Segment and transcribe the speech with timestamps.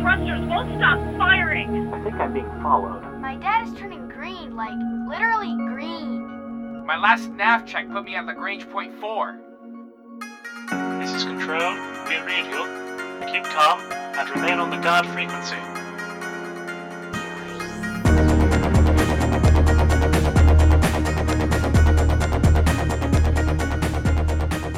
[0.00, 1.92] thrusters won't stop firing.
[1.92, 3.02] I think I'm being followed.
[3.20, 4.76] My dad is turning green, like
[5.08, 6.84] literally green.
[6.86, 9.38] My last nav check put me at Lagrange point four.
[11.00, 11.74] This is Control.
[12.08, 12.64] We read you.
[13.32, 15.56] Keep calm and remain on the guard frequency.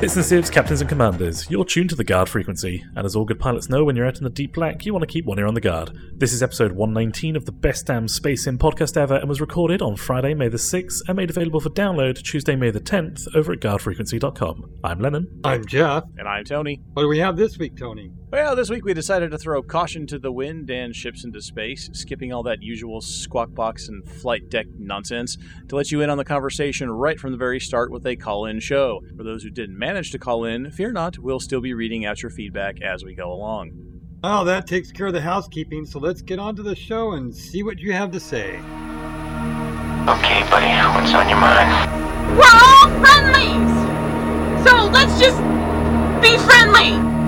[0.02, 1.46] It's the Civs, Captains and Commanders.
[1.50, 4.16] You're tuned to the guard frequency, and as all good pilots know, when you're out
[4.16, 5.94] in the deep black, you want to keep one ear on the guard.
[6.16, 9.82] This is episode 119 of the Best Damn Space Sim podcast ever, and was recorded
[9.82, 13.52] on Friday, May the 6th, and made available for download Tuesday, May the 10th, over
[13.52, 14.70] at guardfrequency.com.
[14.82, 15.38] I'm Lennon.
[15.44, 16.04] I'm Jeff.
[16.16, 16.80] And I'm Tony.
[16.94, 18.10] What do we have this week, Tony?
[18.30, 21.90] Well, this week we decided to throw caution to the wind and ships into space,
[21.92, 25.36] skipping all that usual squawk box and flight deck nonsense
[25.68, 28.46] to let you in on the conversation right from the very start with a call
[28.46, 29.00] in show.
[29.16, 32.22] For those who didn't manage to call in, fear not, we'll still be reading out
[32.22, 33.72] your feedback as we go along.
[34.22, 37.34] Oh, that takes care of the housekeeping, so let's get on to the show and
[37.34, 38.56] see what you have to say.
[40.06, 42.38] Okay, buddy, what's on your mind?
[42.38, 43.70] We're all friendlies!
[44.64, 45.38] So let's just
[46.22, 47.19] be friendly!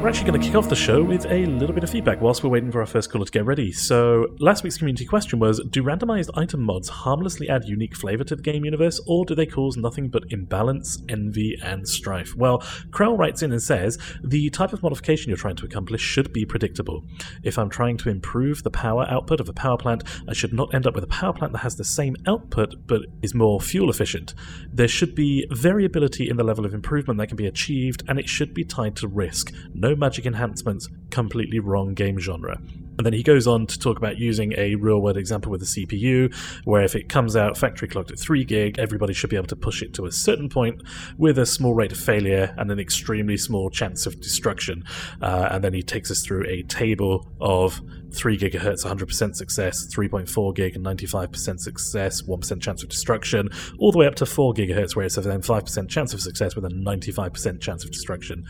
[0.00, 2.44] We're actually going to kick off the show with a little bit of feedback whilst
[2.44, 3.72] we're waiting for our first caller to get ready.
[3.72, 8.36] So, last week's community question was Do randomized item mods harmlessly add unique flavor to
[8.36, 12.32] the game universe, or do they cause nothing but imbalance, envy, and strife?
[12.36, 12.60] Well,
[12.90, 16.44] Krell writes in and says The type of modification you're trying to accomplish should be
[16.46, 17.04] predictable.
[17.42, 20.72] If I'm trying to improve the power output of a power plant, I should not
[20.72, 23.90] end up with a power plant that has the same output but is more fuel
[23.90, 24.34] efficient.
[24.72, 28.28] There should be variability in the level of improvement that can be achieved, and it
[28.28, 29.52] should be tied to risk.
[29.74, 32.58] No magic enhancements, completely wrong game genre.
[32.98, 35.66] And then he goes on to talk about using a real world example with the
[35.66, 39.46] CPU, where if it comes out factory clocked at 3 gig, everybody should be able
[39.46, 40.82] to push it to a certain point
[41.16, 44.82] with a small rate of failure and an extremely small chance of destruction.
[45.22, 47.80] Uh, and then he takes us through a table of
[48.12, 53.48] 3 gigahertz 100% success, 3.4 gig and 95% success, 1% chance of destruction,
[53.78, 56.54] all the way up to 4 gigahertz where it's a then 5% chance of success
[56.54, 58.44] with a 95% chance of destruction.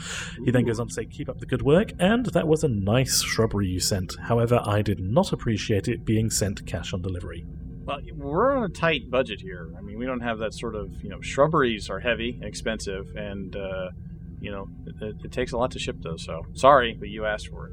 [0.45, 2.69] He then goes on to say, keep up the good work, and that was a
[2.69, 4.17] nice shrubbery you sent.
[4.19, 7.47] However, I did not appreciate it being sent cash on delivery.
[7.85, 9.71] Well, we're on a tight budget here.
[9.77, 13.17] I mean, we don't have that sort of, you know, shrubberies are heavy and expensive,
[13.17, 13.91] and, uh,
[14.41, 16.23] you know, it, it, takes a lot to ship those.
[16.23, 17.73] So sorry, but you asked for it.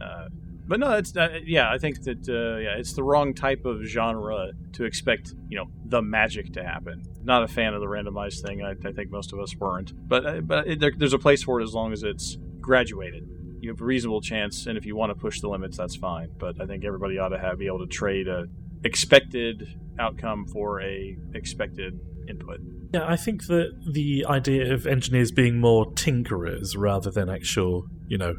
[0.00, 0.28] Uh,
[0.70, 1.68] but no, it's uh, yeah.
[1.68, 5.66] I think that uh, yeah, it's the wrong type of genre to expect you know
[5.86, 7.02] the magic to happen.
[7.24, 8.62] Not a fan of the randomized thing.
[8.62, 9.92] I, I think most of us weren't.
[10.08, 13.28] But uh, but it, there, there's a place for it as long as it's graduated.
[13.58, 16.30] You have a reasonable chance, and if you want to push the limits, that's fine.
[16.38, 18.46] But I think everybody ought to have be able to trade a
[18.84, 21.98] expected outcome for a expected
[22.28, 22.60] input.
[22.94, 28.18] Yeah, I think that the idea of engineers being more tinkerers rather than actual, you
[28.18, 28.36] know,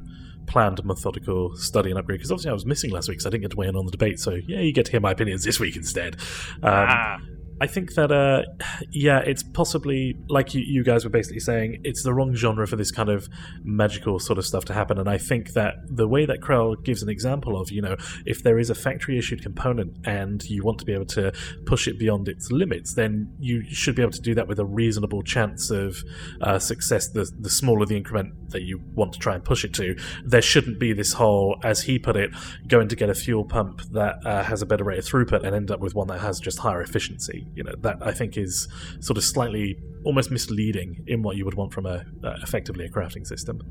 [0.52, 3.44] planned methodical study and upgrade because obviously I was missing last week, so I didn't
[3.44, 4.20] get to weigh in on the debate.
[4.20, 6.16] So yeah, you get to hear my opinions this week instead.
[6.62, 7.18] Um, ah.
[7.62, 8.42] I think that, uh,
[8.90, 12.76] yeah, it's possibly like you, you guys were basically saying, it's the wrong genre for
[12.76, 13.30] this kind of
[13.64, 14.98] magical sort of stuff to happen.
[14.98, 18.42] And I think that the way that Krell gives an example of, you know, if
[18.42, 21.32] there is a factory issued component and you want to be able to
[21.68, 24.66] push it beyond its limits, then you should be able to do that with a
[24.66, 26.04] reasonable chance of
[26.42, 27.10] uh, success.
[27.10, 29.96] The, the smaller the increment that you want to try and push it to,
[30.26, 32.32] there shouldn't be this whole, as he put it,
[32.68, 35.56] going to get a fuel pump that uh, has a better rate of throughput and
[35.56, 38.68] end up with one that has just higher efficiency you know that I think is
[39.00, 42.90] sort of slightly almost misleading in what you would want from a uh, effectively a
[42.90, 43.62] crafting system.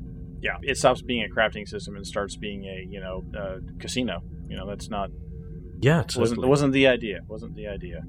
[0.41, 4.23] Yeah, it stops being a crafting system and starts being a you know uh, casino.
[4.47, 5.09] You know that's not.
[5.79, 6.21] Yeah, totally.
[6.21, 7.21] wasn't wasn't the idea.
[7.27, 8.01] Wasn't the idea.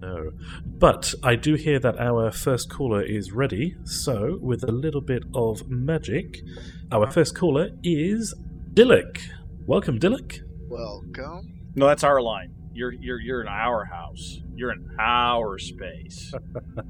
[0.00, 0.32] No,
[0.64, 3.76] but I do hear that our first caller is ready.
[3.84, 6.40] So with a little bit of magic,
[6.90, 8.34] our first caller is
[8.72, 9.20] Dillick.
[9.66, 10.40] Welcome, Dillick.
[10.68, 11.60] Welcome.
[11.74, 12.54] No, that's our line.
[12.72, 14.40] You're you're you're in our house.
[14.54, 16.32] You're in our space.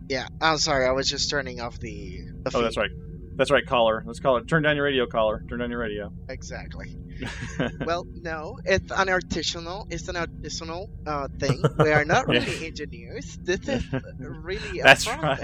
[0.08, 0.86] Yeah, I'm sorry.
[0.86, 2.24] I was just turning off the.
[2.42, 2.90] the oh, that's right.
[3.36, 4.02] That's right, caller.
[4.04, 4.48] Let's call it.
[4.48, 5.44] Turn down your radio, caller.
[5.48, 6.12] Turn down your radio.
[6.28, 6.96] Exactly.
[7.86, 9.86] well, no, it's an artisanal.
[9.92, 11.62] It's an artisanal uh, thing.
[11.78, 13.38] We are not really engineers.
[13.42, 13.84] This is
[14.18, 14.80] really.
[14.80, 15.40] A That's process.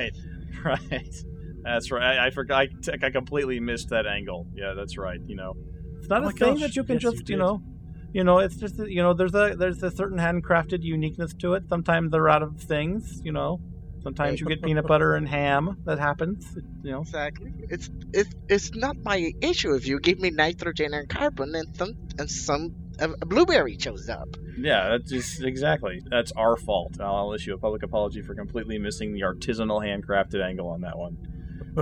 [0.64, 0.80] right.
[0.90, 1.14] Right.
[1.62, 2.18] That's right.
[2.18, 2.66] I, I forgot.
[3.02, 4.46] I completely missed that angle.
[4.52, 5.20] Yeah, that's right.
[5.24, 5.54] You know,
[5.98, 7.28] it's not Oh a thing gosh, that you can yes, just, did.
[7.30, 7.62] you know,
[8.16, 11.68] you know, it's just you know, there's a there's a certain handcrafted uniqueness to it.
[11.68, 13.20] Sometimes they're out of things.
[13.22, 13.60] You know,
[14.02, 15.82] sometimes you get peanut butter and ham.
[15.84, 16.46] That happens.
[16.82, 17.00] You know.
[17.02, 17.52] Exactly.
[17.68, 21.92] It's it's it's not my issue if you give me nitrogen and carbon and some
[22.18, 24.28] and some a, a blueberry shows up.
[24.56, 26.00] Yeah, that's just exactly.
[26.08, 26.98] That's our fault.
[26.98, 30.96] I'll, I'll issue a public apology for completely missing the artisanal handcrafted angle on that
[30.96, 31.18] one.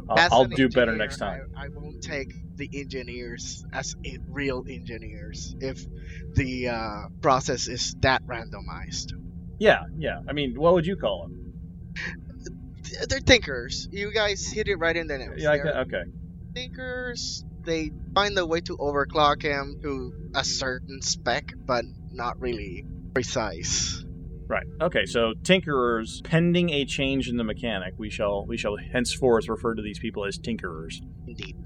[0.09, 1.51] I'll, I'll do better next time.
[1.57, 3.97] I, I won't take the engineers as
[4.29, 5.85] real engineers if
[6.35, 9.13] the uh, process is that randomized.
[9.59, 10.21] Yeah, yeah.
[10.29, 11.53] I mean, what would you call them?
[13.09, 13.89] They're thinkers.
[13.91, 15.37] You guys hit it right in the nose.
[15.39, 16.05] Yeah, I okay.
[16.53, 17.45] thinkers.
[17.65, 24.04] They find a way to overclock him to a certain spec, but not really precise.
[24.47, 24.67] Right.
[24.81, 25.07] Okay.
[25.07, 29.83] So tinkerers, pending a change in the mechanic, we shall we shall henceforth refer to
[29.83, 31.01] these people as tinkerers.
[31.27, 31.57] Indeed.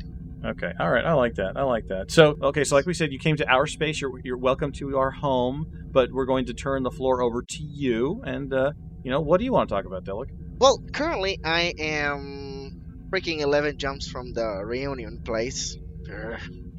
[0.45, 0.73] Okay.
[0.79, 1.05] All right.
[1.05, 1.57] I like that.
[1.57, 2.13] I like that.
[2.13, 2.63] So, okay.
[2.63, 4.01] So, like we said, you came to our space.
[4.01, 7.63] You're you're welcome to our home, but we're going to turn the floor over to
[7.63, 8.23] you.
[8.25, 8.73] And uh,
[9.03, 10.29] you know, what do you want to talk about, Delic?
[10.59, 15.77] Well, currently I am breaking 11 jumps from the reunion place.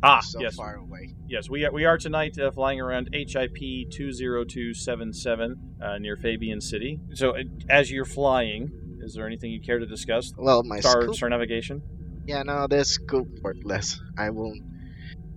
[0.01, 1.13] Ah, so yes, far away.
[1.27, 1.49] yes.
[1.49, 5.97] We are, we are tonight uh, flying around HIP two zero two seven seven uh,
[5.97, 6.99] near Fabian City.
[7.13, 8.69] So, uh, as you're flying,
[9.01, 10.31] is there anything you care to discuss?
[10.37, 11.15] Well, my Star scoop.
[11.15, 11.81] star navigation.
[12.25, 13.99] Yeah, no, this scoop worthless.
[14.17, 14.61] I won't.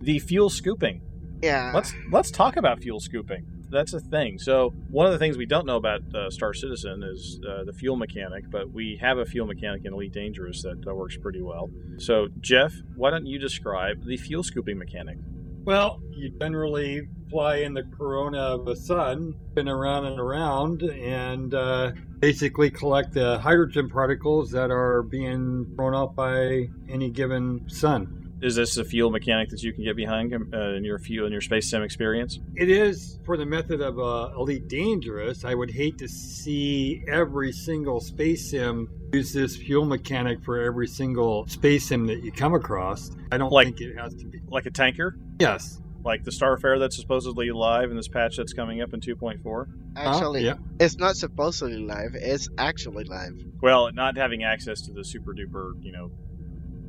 [0.01, 1.03] The fuel scooping.
[1.43, 1.73] Yeah.
[1.75, 3.47] Let's let's talk about fuel scooping.
[3.73, 4.39] That's a thing.
[4.39, 7.73] So one of the things we don't know about uh, Star Citizen is uh, the
[7.73, 11.71] fuel mechanic, but we have a fuel mechanic in Elite Dangerous that works pretty well.
[11.97, 15.17] So Jeff, why don't you describe the fuel scooping mechanic?
[15.65, 21.55] Well, you generally fly in the corona of the sun, spin around and around, and
[21.55, 28.22] uh, basically collect the hydrogen particles that are being thrown off by any given sun.
[28.43, 31.33] Is this a fuel mechanic that you can get behind uh, in your fuel in
[31.33, 32.41] your space sim experience?
[32.57, 35.45] It is for the method of uh, Elite Dangerous.
[35.45, 40.89] I would hate to see every single space sim use this fuel mechanic for every
[40.89, 43.13] single space sim that you come across.
[43.31, 44.41] I don't Like- think it has to be.
[44.49, 45.81] Like a tanker, Yes.
[46.05, 49.67] like the Starfarer that's supposedly live in this patch that's coming up in 2.4.
[49.95, 50.55] Actually, yeah.
[50.81, 52.17] it's not supposedly live.
[52.17, 53.35] It's actually live.
[53.63, 56.11] Well, not having access to the super duper, you know,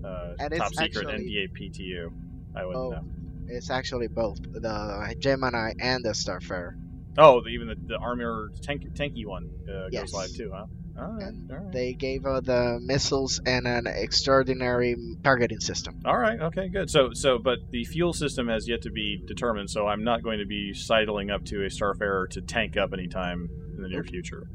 [0.04, 2.12] uh, And it's top secret actually- NDA PTU,
[2.56, 2.90] I wouldn't Oh.
[2.92, 3.06] know.
[3.48, 6.76] It's actually both the Gemini and the Starfarer.
[7.18, 10.12] Oh, the, even the, the armor tank, tanky one uh, Yes.
[10.12, 10.66] goes live too, huh?
[10.98, 11.72] All right, all right.
[11.72, 16.00] They gave her the missiles and an extraordinary targeting system.
[16.06, 16.90] All right, okay, good.
[16.90, 20.40] So, so, but the fuel system has yet to be determined, so I'm not going
[20.40, 24.48] to be sidling up to a Starfarer to tank up anytime in the near future.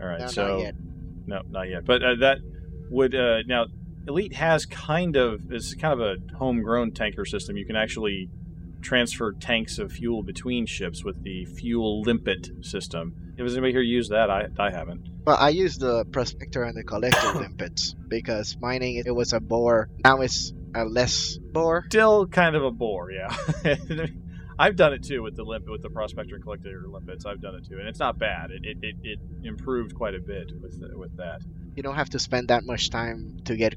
[0.00, 0.74] All right, No, so not yet.
[1.26, 1.84] no, not yet.
[1.86, 2.38] But uh, that
[2.90, 3.66] would uh, now
[4.06, 7.56] Elite has kind of is kind of a homegrown tanker system.
[7.56, 8.28] You can actually
[8.80, 13.34] transfer tanks of fuel between ships with the fuel limpet system.
[13.38, 14.30] Has anybody here used that?
[14.30, 15.08] I I haven't.
[15.26, 19.90] Well, I used the prospector and the collector limpets because mining it was a bore.
[20.04, 21.84] Now it's a less bore.
[21.88, 23.36] Still kind of a bore, yeah.
[24.58, 27.26] I've done it too with the limp with the prospector and collector limpets.
[27.26, 28.50] I've done it too, and it's not bad.
[28.52, 31.42] It it, it, it improved quite a bit with the, with that.
[31.74, 33.74] You don't have to spend that much time to get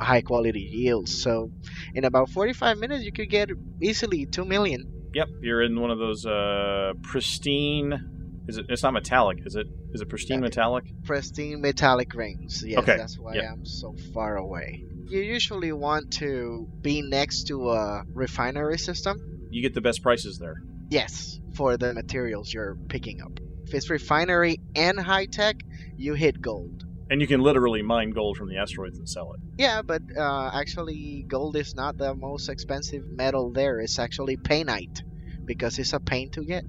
[0.00, 1.22] high quality yields.
[1.22, 1.50] So,
[1.94, 3.50] in about 45 minutes, you could get
[3.80, 5.10] easily 2 million.
[5.14, 8.44] Yep, you're in one of those uh, pristine.
[8.46, 8.66] Is it?
[8.68, 9.66] It's not metallic, is it?
[9.92, 10.42] Is it pristine Yeah.
[10.48, 10.84] metallic?
[11.04, 12.62] pristine metallic rings.
[12.66, 13.52] Yes, Okay, that's why yeah.
[13.52, 14.84] I'm so far away.
[15.06, 19.48] You usually want to be next to a refinery system.
[19.50, 20.56] You get the best prices there.
[20.90, 23.32] Yes, for the materials you're picking up.
[23.66, 25.56] If it's refinery and high tech,
[25.96, 26.84] you hit gold.
[27.10, 29.40] And you can literally mine gold from the asteroids and sell it.
[29.56, 33.80] Yeah, but uh, actually, gold is not the most expensive metal there.
[33.80, 35.00] It's actually painite
[35.44, 36.66] because it's a pain to get.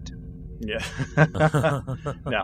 [0.61, 0.83] Yeah.
[2.31, 2.43] yeah.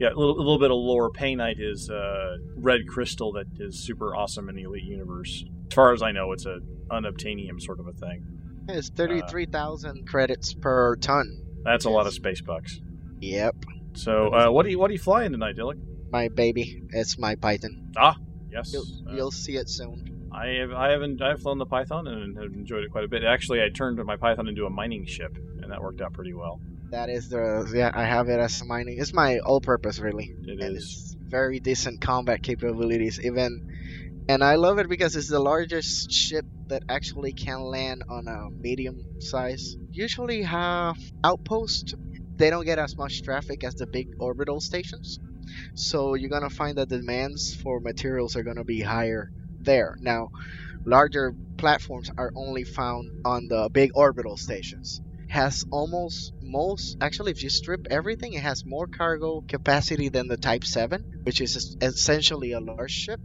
[0.00, 1.10] Yeah, a little, a little bit of lore.
[1.10, 5.44] Painite is uh, red crystal that is super awesome in the Elite Universe.
[5.70, 6.58] As far as I know, it's a
[6.90, 8.24] unobtainium sort of a thing.
[8.68, 11.42] It's 33,000 credits per ton.
[11.64, 12.80] That's a lot of space bucks.
[13.20, 13.56] Yep,
[13.94, 15.80] So, uh, what are you what are you flying tonight, Dillick?
[16.10, 16.82] My baby.
[16.90, 17.92] It's my Python.
[17.96, 18.16] Ah,
[18.50, 20.28] yes, You'll, uh, you'll see it soon.
[20.32, 23.24] I have I haven't I've flown the Python and have enjoyed it quite a bit.
[23.24, 26.60] Actually, I turned my Python into a mining ship, and that worked out pretty well.
[26.90, 27.90] That is the yeah.
[27.94, 28.98] I have it as mining.
[28.98, 30.84] It's my all-purpose really, It and is.
[30.84, 33.20] it's very decent combat capabilities.
[33.22, 38.28] Even, and I love it because it's the largest ship that actually can land on
[38.28, 39.76] a medium size.
[39.90, 41.94] Usually, have outpost.
[42.36, 45.18] They don't get as much traffic as the big orbital stations,
[45.74, 49.96] so you're gonna find that the demands for materials are gonna be higher there.
[50.00, 50.30] Now,
[50.84, 55.00] larger platforms are only found on the big orbital stations.
[55.28, 60.38] Has almost most actually if you strip everything it has more cargo capacity than the
[60.38, 63.20] type 7 which is essentially a large ship.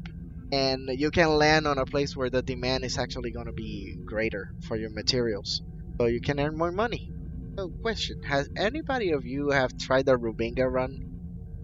[0.51, 3.97] And you can land on a place where the demand is actually going to be
[4.05, 5.61] greater for your materials.
[5.99, 7.11] So you can earn more money.
[7.57, 8.17] So question.
[8.25, 10.99] Has anybody of you have tried the Robigo run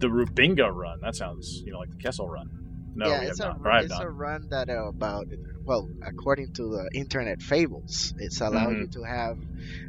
[0.00, 1.00] The Robigo run.
[1.00, 2.48] That sounds you know like the Kessel run.
[2.94, 3.60] No, yeah, we have a not.
[3.64, 4.04] Or it's not.
[4.04, 5.26] a run that uh, about
[5.64, 8.80] well, according to the internet fables, it's allowed Mm-hmm.
[8.82, 9.38] you to have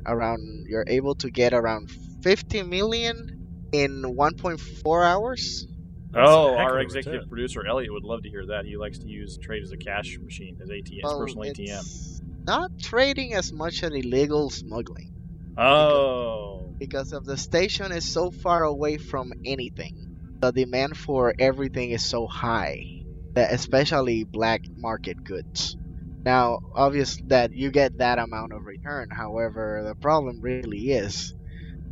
[0.05, 1.89] around you're able to get around
[2.23, 5.67] 50 million in 1.4 hours.
[6.13, 8.65] Oh, a heck of our executive producer Elliot would love to hear that.
[8.65, 12.21] He likes to use trade as a cash machine, his ATM, his Well, personal ATM.
[12.45, 15.10] Not trading as much as illegal smuggling
[15.57, 19.93] Oh, because of the station is so far away from anything.
[20.41, 22.85] The demand for everything is so high
[23.35, 25.77] especially black market goods.
[26.25, 29.07] Now, obvious that you get that amount of return.
[29.11, 31.33] However, the problem really is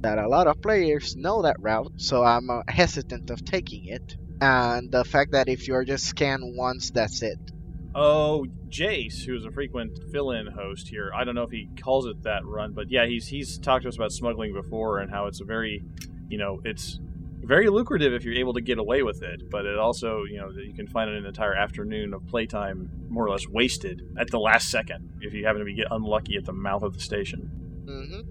[0.02, 4.18] that a lot of players know that route, so I'm uh, hesitant of taking it.
[4.42, 7.40] And the fact that if you're just scanned once, that's it.
[7.96, 11.12] Oh, Jace, who's a frequent fill-in host here.
[11.16, 13.90] I don't know if he calls it that run, but yeah, he's he's talked to
[13.90, 15.84] us about smuggling before and how it's a very,
[16.30, 17.00] you know, it's
[17.42, 19.50] very lucrative if you're able to get away with it.
[19.50, 23.26] But it also, you know, that you can find an entire afternoon of playtime more
[23.26, 26.46] or less wasted at the last second if you happen to be get unlucky at
[26.46, 27.42] the mouth of the station.
[27.88, 28.22] hmm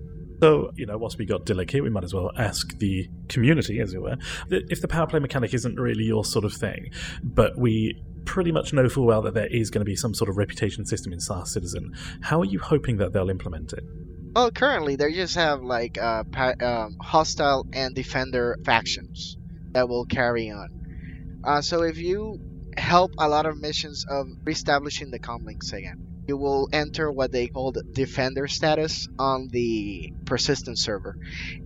[0.41, 3.81] So, you know, whilst we got Dilek here, we might as well ask the community,
[3.81, 4.19] as it were,
[4.51, 6.93] that if the power play mechanic isn't really your sort of thing,
[7.25, 10.29] but we pretty much know full well that there is going to be some sort
[10.29, 13.83] of reputation system in Star Citizen, how are you hoping that they'll implement it?
[14.37, 19.39] Well, currently they just have like uh, pa- um, hostile and defender factions
[19.73, 21.41] that will carry on.
[21.43, 22.39] Uh, so if you
[22.77, 27.47] help a lot of missions of reestablishing the comlinks again, you will enter what they
[27.47, 31.17] call the defender status on the persistent server,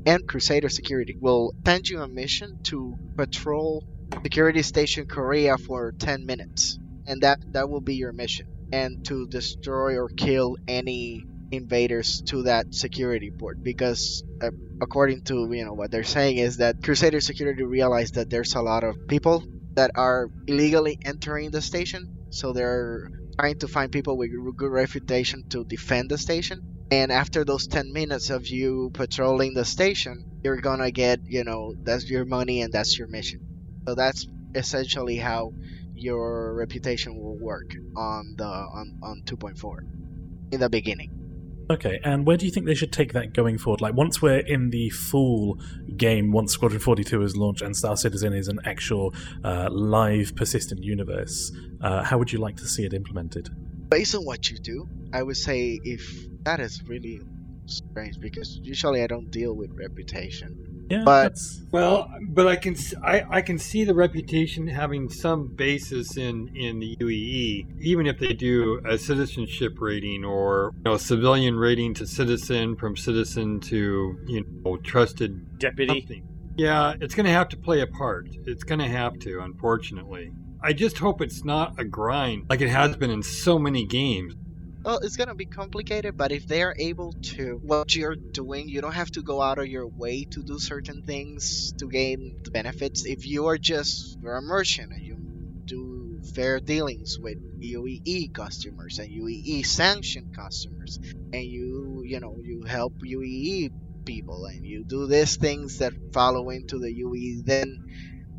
[0.07, 3.85] and Crusader Security will send you a mission to patrol
[4.23, 9.26] Security Station Kareah for 10 minutes, and that that will be your mission, and to
[9.28, 14.50] destroy or kill any invaders to that security port because uh,
[14.81, 18.62] according to you know what they're saying is that crusader security realized that there's a
[18.62, 19.45] lot of people
[19.76, 22.07] that are illegally entering the station.
[22.31, 26.61] So they're trying to find people with good reputation to defend the station.
[26.90, 31.75] And after those 10 minutes of you patrolling the station you're gonna get you know
[31.85, 33.38] that's your money and that's your mission
[33.86, 35.52] so that's essentially how
[35.94, 41.10] your reputation will work on the on, on 2.4 in the beginning
[41.70, 43.80] Okay, and where do you think they should take that going forward?
[43.80, 45.58] Like, once we're in the full
[45.96, 50.82] game, once Squadron 42 is launched and Star Citizen is an actual uh, live, persistent
[50.82, 53.48] universe, uh, how would you like to see it implemented?
[53.92, 56.02] based on what you do, I would say if
[56.44, 57.20] that is really
[57.66, 60.72] strange because usually I don't deal with reputation.
[60.90, 65.08] Yeah, But- that's Well, but I can s- I, I can see the reputation having
[65.08, 70.82] some basis in in the UEE, even if they do a citizenship rating or you
[70.84, 76.00] know civilian rating to citizen from citizen to you know trusted Deputy.
[76.00, 76.28] something.
[76.56, 78.28] Yeah, it's going to have to play a part.
[78.44, 80.30] It's going to have to, unfortunately.
[80.62, 84.34] I just hope it's not a grind like it has been in so many games.
[84.84, 88.80] Well, it's gonna be complicated, but if they are able to what you're doing, you
[88.80, 92.50] don't have to go out of your way to do certain things to gain the
[92.50, 93.04] benefits.
[93.06, 95.18] If you are just you're a merchant and you
[95.66, 100.98] do fair dealings with UEE customers and UEE sanctioned customers,
[101.32, 103.70] and you you know you help UEE
[104.06, 107.78] people and you do these things that follow into the UE, then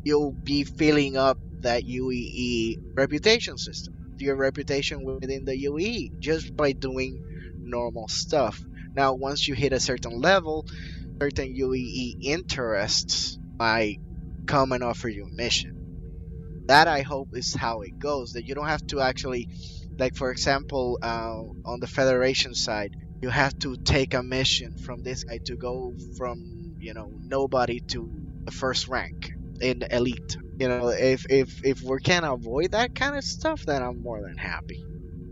[0.04, 3.93] you'll be filling up that UEE reputation system
[4.24, 7.22] your reputation within the UE just by doing
[7.58, 8.60] normal stuff.
[8.94, 10.66] Now, once you hit a certain level,
[11.20, 13.98] certain UEE interests might
[14.46, 16.64] come and offer you a mission.
[16.66, 18.32] That I hope is how it goes.
[18.32, 19.48] That you don't have to actually,
[19.98, 25.02] like for example, uh, on the Federation side, you have to take a mission from
[25.02, 28.10] this guy to go from you know nobody to
[28.44, 30.36] the first rank in elite.
[30.58, 34.20] You know, if if if we can avoid that kind of stuff, then I'm more
[34.22, 34.84] than happy.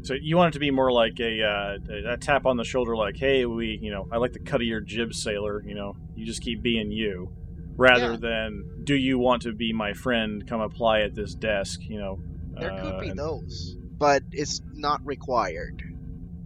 [0.02, 2.96] So you want it to be more like a, uh, a, tap on the shoulder,
[2.96, 5.62] like, "Hey, we, you know, I like the cut of your jib, sailor.
[5.64, 7.30] You know, you just keep being you,"
[7.76, 8.16] rather Yeah.
[8.16, 10.44] than, "Do you want to be my friend?
[10.44, 12.18] Come apply at this desk." You know,
[12.58, 15.80] There could uh, be and- those, but it's not required.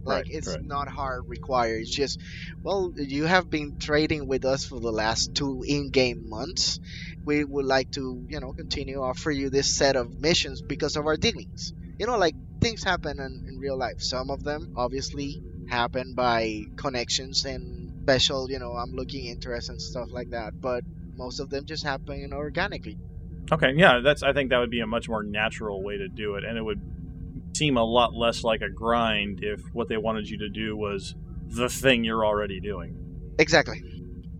[0.03, 0.63] Like Right, it's right.
[0.63, 1.81] not hard required.
[1.81, 2.21] It's just,
[2.63, 6.79] well, you have been trading with us for the last two in-game months.
[7.27, 11.05] We would like to, you know, continue offer you this set of missions because of
[11.05, 11.73] our dealings.
[11.99, 14.01] You know, like things happen in, in real life.
[14.01, 19.81] Some of them obviously happen by connections and special, you know, I'm looking interest and
[19.81, 20.53] stuff like that.
[20.61, 20.85] But
[21.17, 22.97] most of them just happen organically.
[23.51, 24.23] Okay, yeah, that's.
[24.23, 26.61] I think that would be a much more natural way to do it, and it
[26.61, 26.81] would
[27.53, 31.15] seem a lot less like a grind if what they wanted you to do was
[31.47, 32.95] the thing you're already doing.
[33.39, 33.81] Exactly.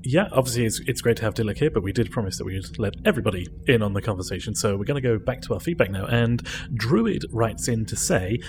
[0.04, 2.56] Yeah, obviously it's, it's great to have Dilek here, but we did promise that we
[2.56, 4.56] would let everybody in on the conversation.
[4.56, 6.06] So we're going to go back to our feedback now.
[6.06, 8.40] And Druid writes in to say,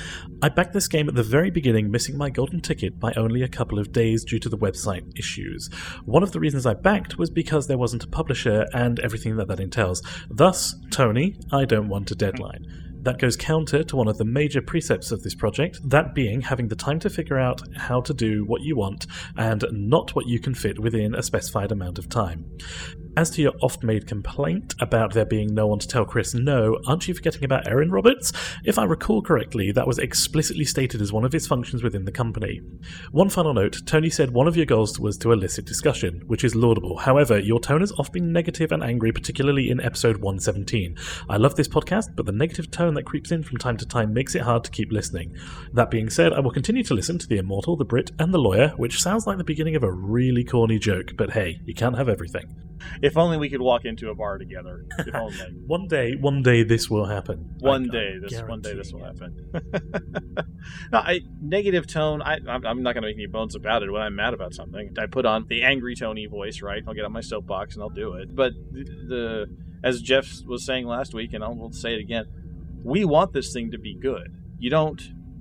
[0.43, 3.49] I backed this game at the very beginning, missing my golden ticket by only a
[3.49, 5.69] couple of days due to the website issues.
[6.05, 9.49] One of the reasons I backed was because there wasn't a publisher and everything that
[9.49, 10.03] that entails.
[10.31, 12.88] Thus, Tony, I don't want a deadline.
[13.03, 16.69] That goes counter to one of the major precepts of this project, that being having
[16.69, 20.41] the time to figure out how to do what you want and not what you
[20.41, 22.45] can fit within a specified amount of time.
[23.19, 26.79] As to your oft made complaint about there being no one to tell Chris no,
[26.87, 28.33] aren't you forgetting about Erin Roberts?
[28.65, 32.13] If I recall correctly, that was explicitly stated as one of his functions within the
[32.13, 32.61] company.
[33.11, 36.55] One final note Tony said one of your goals was to elicit discussion, which is
[36.55, 36.97] laudable.
[36.97, 40.97] However, your tone has often been negative and angry, particularly in episode 117.
[41.29, 44.15] I love this podcast, but the negative tone that creeps in from time to time
[44.15, 45.35] makes it hard to keep listening.
[45.73, 48.39] That being said, I will continue to listen to The Immortal, The Brit, and The
[48.39, 51.99] Lawyer, which sounds like the beginning of a really corny joke, but hey, you can't
[51.99, 52.55] have everything.
[53.17, 54.85] Only we could walk into a bar together.
[54.99, 55.37] If only.
[55.67, 57.55] One day, one day this will happen.
[57.59, 59.51] one I- day, I'm this one day, this will happen.
[60.93, 62.23] no, I negative tone.
[62.23, 63.91] I, I'm, not going to make any bones about it.
[63.91, 66.63] When I'm mad about something, I put on the angry Tony voice.
[66.63, 68.35] Right, I'll get on my soapbox and I'll do it.
[68.35, 72.27] But the, the as Jeff was saying last week, and I'll say it again,
[72.83, 74.35] we want this thing to be good.
[74.59, 75.01] You don't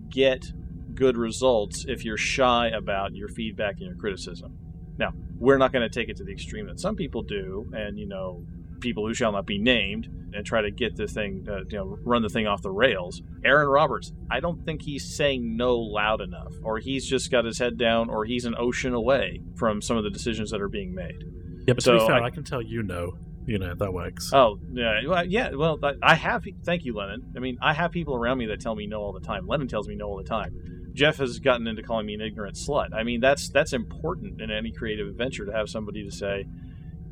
[0.10, 0.52] get
[0.94, 4.58] good results if you're shy about your feedback and your criticism.
[4.98, 7.98] Now, we're not going to take it to the extreme that some people do, and
[7.98, 8.44] you know,
[8.80, 11.98] people who shall not be named, and try to get the thing, uh, you know,
[12.04, 13.22] run the thing off the rails.
[13.44, 17.58] Erin Roberts, I don't think he's saying no loud enough, or he's just got his
[17.60, 20.94] head down, or he's an ocean away from some of the decisions that are being
[20.94, 21.24] made.
[21.68, 23.18] Yeah, but to be So, fair, I- I, can tell you no.
[23.46, 24.32] You know, that works.
[24.34, 25.52] Oh, yeah, well, yeah.
[25.52, 26.44] Well, I have.
[26.66, 27.32] Thank you, Lennon.
[27.34, 29.48] I mean, I have people around me that tell me no all the time.
[29.48, 30.77] Lennon tells me no all the time.
[30.98, 32.92] Jeff has gotten into calling me an ignorant slut.
[32.92, 36.46] I mean, that's that's important in any creative adventure to have somebody to say,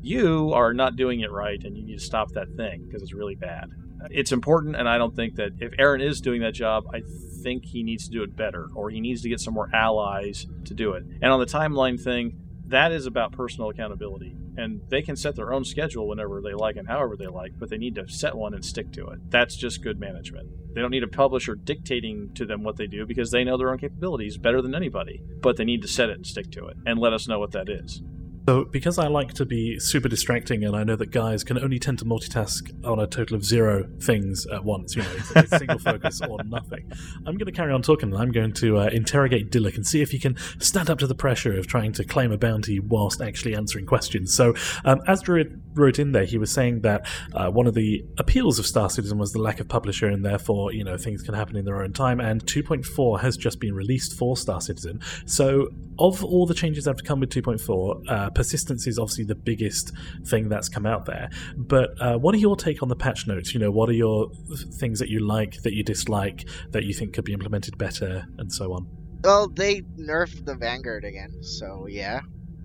[0.02, 3.14] "You are not doing it right, and you need to stop that thing because it's
[3.14, 3.70] really bad."
[4.10, 7.02] It's important, and I don't think that if Erin is doing that job, I
[7.42, 10.46] think he needs to do it better, or he needs to get some more allies
[10.64, 11.04] to do it.
[11.22, 15.52] And on the timeline thing, that is about personal accountability and they can set their
[15.52, 18.54] own schedule whenever they like and however they like but they need to set one
[18.54, 19.18] and stick to it.
[19.30, 20.48] That's just good management.
[20.74, 23.70] They don't need a publisher dictating to them what they do because they know their
[23.70, 26.76] own capabilities better than anybody but they need to set it and stick to it
[26.86, 28.02] and let us know what that is
[28.48, 31.80] So, because I like to be super distracting, and I know that guys can only
[31.80, 35.58] tend to multitask on a total of zero things at once, you know, it's, it's
[35.58, 36.88] single focus or nothing,
[37.26, 40.00] I'm going to carry on talking and I'm going to uh, interrogate Dillick and see
[40.00, 43.20] if he can stand up to the pressure of trying to claim a bounty whilst
[43.20, 44.32] actually answering questions.
[44.32, 44.54] So,
[44.84, 48.58] um, as Druid wrote in there, he was saying that uh, one of the appeals
[48.58, 51.56] of Star Citizen was the lack of publisher, and therefore, you know, things can happen
[51.56, 52.20] in their own time.
[52.20, 55.00] And 2.4 has just been released for Star Citizen.
[55.26, 59.34] So, of all the changes that have come with 2.4, uh, persistence is obviously the
[59.34, 59.92] biggest
[60.26, 61.30] thing that's come out there.
[61.56, 63.54] But uh, what are your take on the patch notes?
[63.54, 64.30] You know, what are your
[64.78, 68.52] things that you like, that you dislike, that you think could be implemented better, and
[68.52, 68.86] so on?
[69.24, 72.20] Well, they nerfed the Vanguard again, so yeah,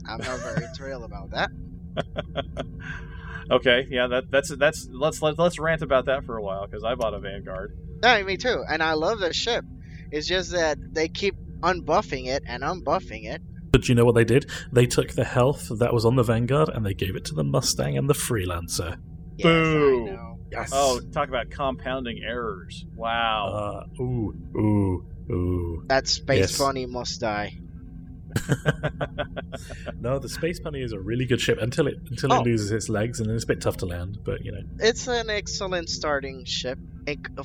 [0.08, 1.50] I'm not very thrilled about that.
[3.52, 6.66] okay yeah that, that's that's let's let, us let's rant about that for a while
[6.66, 9.64] because i bought a vanguard No, me too, and I love the ship.
[10.12, 13.42] It's just that they keep unbuffing it and unbuffing it.
[13.72, 14.50] But you know what they did?
[14.72, 17.44] They took the health that was on the Vanguard and they gave it to the
[17.44, 18.98] Mustang and the Freelancer.
[19.38, 20.18] Yes, Boo.
[20.52, 20.70] Yes.
[20.74, 25.84] oh talk about compounding errors wow Uh, ooh, ooh, ooh.
[25.88, 26.58] That space Yes.
[26.60, 27.58] bunny must die.
[30.00, 32.40] No, the Space Bunny is a really good ship until it until Oh.
[32.42, 34.20] it loses its legs, and then it's a bit tough to land.
[34.24, 36.80] But you know, It's an excellent starting ship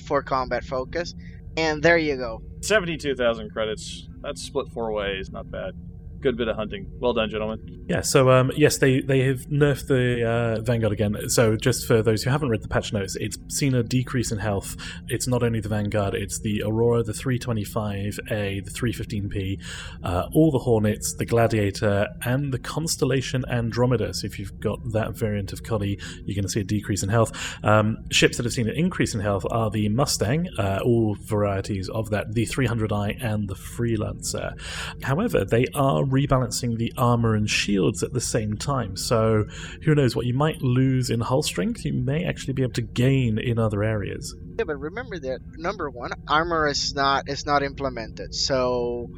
[0.01, 1.15] for combat focus,
[1.57, 2.43] and there you go.
[2.63, 5.75] 72000 credits that's split four ways not bad
[6.21, 8.01] good bit of hunting well done gentlemen yeah.
[8.01, 11.29] So um, yes, they they have nerfed the uh, Vanguard again.
[11.29, 14.39] So just for those who haven't read the patch notes, it's seen a decrease in
[14.39, 14.77] health.
[15.07, 19.63] It's not only the Vanguard, it's the Aurora, the 325A, the 315P,
[20.03, 24.13] uh, all the Hornets, the Gladiator, and the Constellation Andromeda.
[24.15, 27.09] So if you've got that variant of Connie, you're going to see a decrease in
[27.09, 27.33] health.
[27.63, 31.89] Um, ships that have seen an increase in health are the Mustang, uh, all varieties
[31.89, 34.61] of that, the 300i, and the Freelancer.
[35.05, 38.97] However, they are rebalancing the armor and shields at the same time.
[38.97, 39.45] So
[39.85, 42.83] who knows what you might lose in hull strength, you may actually be able to
[42.83, 44.35] gain in other areas.
[44.59, 49.11] Yeah, but remember that number one, armor is not is not implemented, so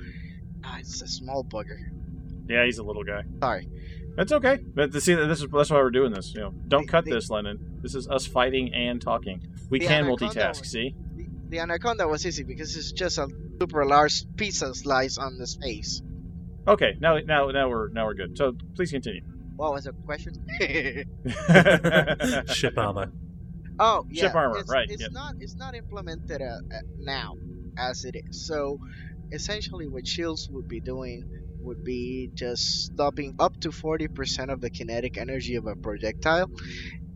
[0.64, 1.78] ah, it's a small bugger.
[2.48, 3.68] yeah he's a little guy Sorry.
[4.16, 6.52] that's okay but to see that this is that's why we're doing this you know
[6.66, 9.38] don't The- cut the- this lennon this is us fighting and talking
[9.70, 13.28] we can Anaconda multitask was- see The, the anaconda was easy because it's just a
[13.60, 16.02] super large pizza slice on the space.
[16.68, 19.22] Okay now now now we're now we're good so please continue
[19.58, 20.34] what was the question?
[22.54, 23.10] Ship armor.
[23.80, 24.22] Oh, yeah.
[24.22, 25.10] Ship armor, it's, right, It's yep.
[25.10, 25.34] not.
[25.40, 27.34] It's not implemented uh, uh, now
[27.76, 28.46] as it is.
[28.46, 28.78] So,
[29.32, 31.28] essentially, what shields would be doing
[31.58, 36.48] would be just stopping up to forty percent of the kinetic energy of a projectile,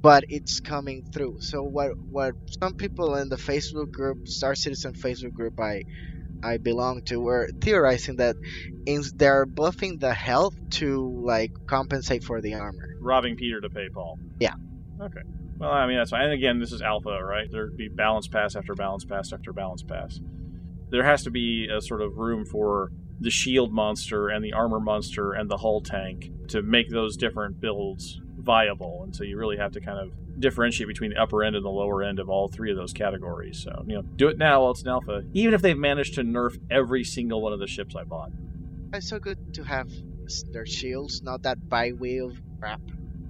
[0.00, 1.42] but it's coming through.
[1.42, 5.84] So, what what some people in the Facebook group, Star Citizen Facebook group, I
[6.42, 8.36] I belong to, were theorizing that
[9.14, 12.96] they're buffing the health to like compensate for the armor.
[13.00, 14.18] Robbing Peter to pay Paul.
[14.40, 14.54] Yeah.
[15.00, 15.22] Okay.
[15.58, 16.24] Well, I mean that's fine.
[16.24, 17.48] And again, this is alpha, right?
[17.50, 20.20] There'd be balance pass after balance pass after balance pass.
[20.90, 24.80] There has to be a sort of room for the shield monster and the armor
[24.80, 29.02] monster and the hull tank to make those different builds viable.
[29.04, 31.68] And so you really have to kind of differentiate between the upper end and the
[31.70, 33.62] lower end of all three of those categories.
[33.62, 35.22] So, you know, do it now while it's an alpha.
[35.32, 38.30] Even if they've managed to nerf every single one of the ships I bought.
[38.94, 39.90] It's so good to have
[40.52, 42.80] their shields, not that bi-weave crap.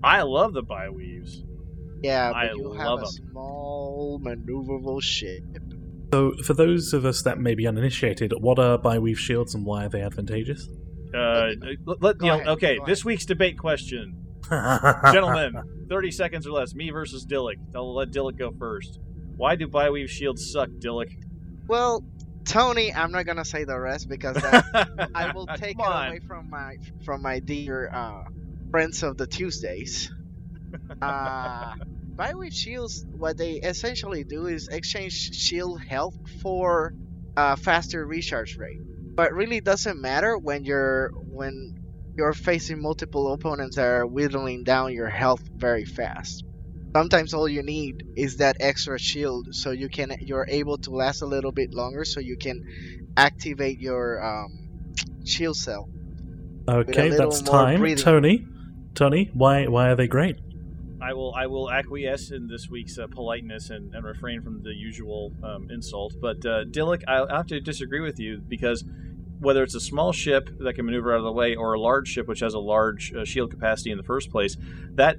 [0.04, 1.44] I love the bi-weaves.
[2.02, 3.08] Yeah, but I you have love a 'em.
[3.30, 5.42] small maneuverable ship.
[6.12, 9.86] So, for those of us that may be uninitiated, what are bi-weave shields and why
[9.86, 10.68] are they advantageous?
[11.14, 11.50] Uh,
[11.86, 14.16] let, let- you know, okay, this week's debate question.
[15.12, 16.74] Gentlemen, 30 seconds or less.
[16.74, 17.56] Me versus Dillick.
[17.74, 18.98] I'll let Dillick go first.
[19.36, 21.16] Why do bi-weave shields suck, Dillick?
[21.66, 22.04] Well,
[22.44, 26.50] Tony, I'm not gonna say the rest because that, I will take it away from
[26.50, 28.24] my from my dear uh,
[28.70, 30.10] friends of the Tuesdays.
[31.02, 31.74] Uh,
[32.16, 36.94] Bi-weave shields, what they essentially do is exchange shield health for
[37.36, 38.78] uh, faster recharge rate.
[39.14, 41.81] But really doesn't matter when you're when
[42.16, 46.44] you're facing multiple opponents that are whittling down your health very fast.
[46.94, 51.22] Sometimes all you need is that extra shield, so you can you're able to last
[51.22, 54.68] a little bit longer, so you can activate your um,
[55.24, 55.88] shield cell.
[56.68, 57.80] Okay, that's time.
[57.80, 58.04] breathing.
[58.04, 58.46] Tony,
[58.94, 60.36] Tony, why why are they great?
[61.00, 64.74] I will I will acquiesce in this week's uh, politeness and, and refrain from the
[64.74, 66.14] usual um, insult.
[66.20, 68.84] But uh, Dillick, I I have to disagree with you because
[69.42, 72.08] whether it's a small ship that can maneuver out of the way or a large
[72.08, 74.56] ship which has a large uh, shield capacity in the first place,
[74.94, 75.16] that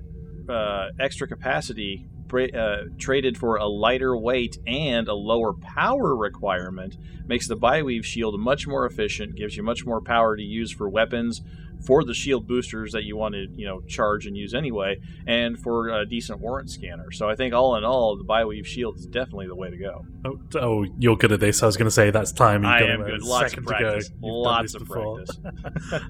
[0.49, 7.47] uh, extra capacity uh, traded for a lighter weight and a lower power requirement makes
[7.47, 11.41] the biweave shield much more efficient, gives you much more power to use for weapons,
[11.85, 15.59] for the shield boosters that you want to you know charge and use anyway, and
[15.59, 17.11] for a decent warrant scanner.
[17.11, 20.05] So I think all in all, the biweave shield is definitely the way to go.
[20.25, 21.63] Oh, oh, you're good at this.
[21.63, 22.63] I was going to say that's time.
[22.63, 23.23] You've I got am a good.
[23.23, 24.07] Lots of second practice.
[24.07, 24.15] To go.
[24.15, 25.39] You've done Lots of practice.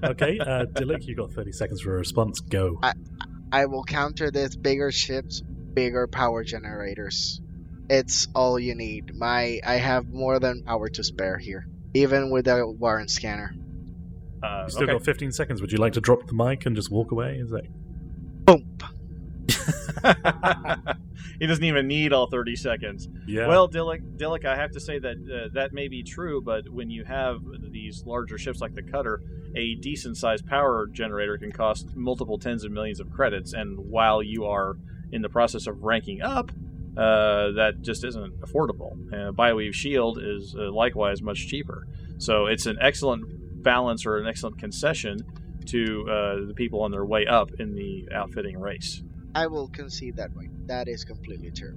[0.04, 2.40] okay, uh, Dillick, you got 30 seconds for a response.
[2.40, 2.80] Go.
[3.52, 7.40] I will counter this bigger ships, bigger power generators.
[7.88, 9.14] It's all you need.
[9.14, 13.54] My I have more than power to spare here, even with a warrant scanner.
[14.44, 14.92] Uh, You've still okay.
[14.92, 15.60] got 15 seconds.
[15.60, 17.38] Would you like to drop the mic and just walk away?
[17.38, 17.64] Is that
[18.44, 18.76] Boom.
[21.40, 23.08] he doesn't even need all 30 seconds.
[23.26, 23.46] yeah?
[23.46, 26.90] Well, Dillick, Dillick, I have to say that uh, that may be true, but when
[26.90, 29.22] you have these larger ships like the Cutter,
[29.56, 34.22] a decent sized power generator can cost multiple tens of millions of credits, and while
[34.22, 34.76] you are
[35.12, 36.50] in the process of ranking up,
[36.96, 38.92] uh, that just isn't affordable.
[39.12, 41.86] And a Bi-weave Shield is uh, likewise much cheaper.
[42.18, 43.24] So it's an excellent
[43.64, 45.18] balance or an excellent concession
[45.66, 49.02] to uh, the people on their way up in the outfitting race.
[49.34, 50.48] I will concede that way.
[50.66, 51.76] That is completely true.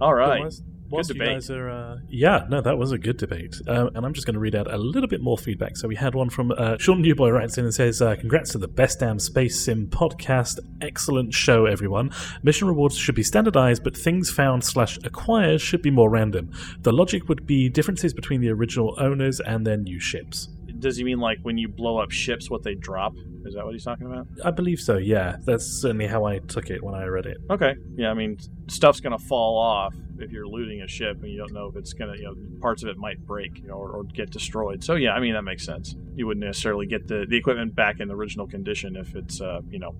[0.00, 0.40] All right.
[0.40, 1.34] Whilst, whilst you debate.
[1.34, 3.60] guys are, uh, yeah, no, that was a good debate.
[3.68, 5.76] Um, and I'm just going to read out a little bit more feedback.
[5.76, 8.58] So we had one from uh, Sean Newboy writes in and says, uh, "Congrats to
[8.58, 10.58] the best damn space sim podcast.
[10.80, 12.10] Excellent show, everyone.
[12.42, 16.50] Mission rewards should be standardized, but things found slash acquired should be more random.
[16.80, 20.48] The logic would be differences between the original owners and their new ships."
[20.80, 23.14] Does he mean like when you blow up ships, what they drop?
[23.44, 24.26] Is that what he's talking about?
[24.44, 24.96] I believe so.
[24.98, 27.38] Yeah, that's certainly how I took it when I read it.
[27.50, 27.74] Okay.
[27.96, 28.38] Yeah, I mean,
[28.68, 31.92] stuff's gonna fall off if you're looting a ship and you don't know if it's
[31.94, 34.84] gonna, you know, parts of it might break, you know, or, or get destroyed.
[34.84, 35.96] So yeah, I mean that makes sense.
[36.16, 39.60] You wouldn't necessarily get the the equipment back in the original condition if it's, uh,
[39.70, 39.94] you know,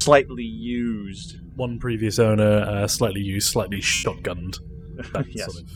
[0.00, 1.38] slightly used.
[1.56, 4.58] One previous owner, uh, slightly used, slightly shotgunned.
[5.12, 5.52] That Yes.
[5.52, 5.70] sort of.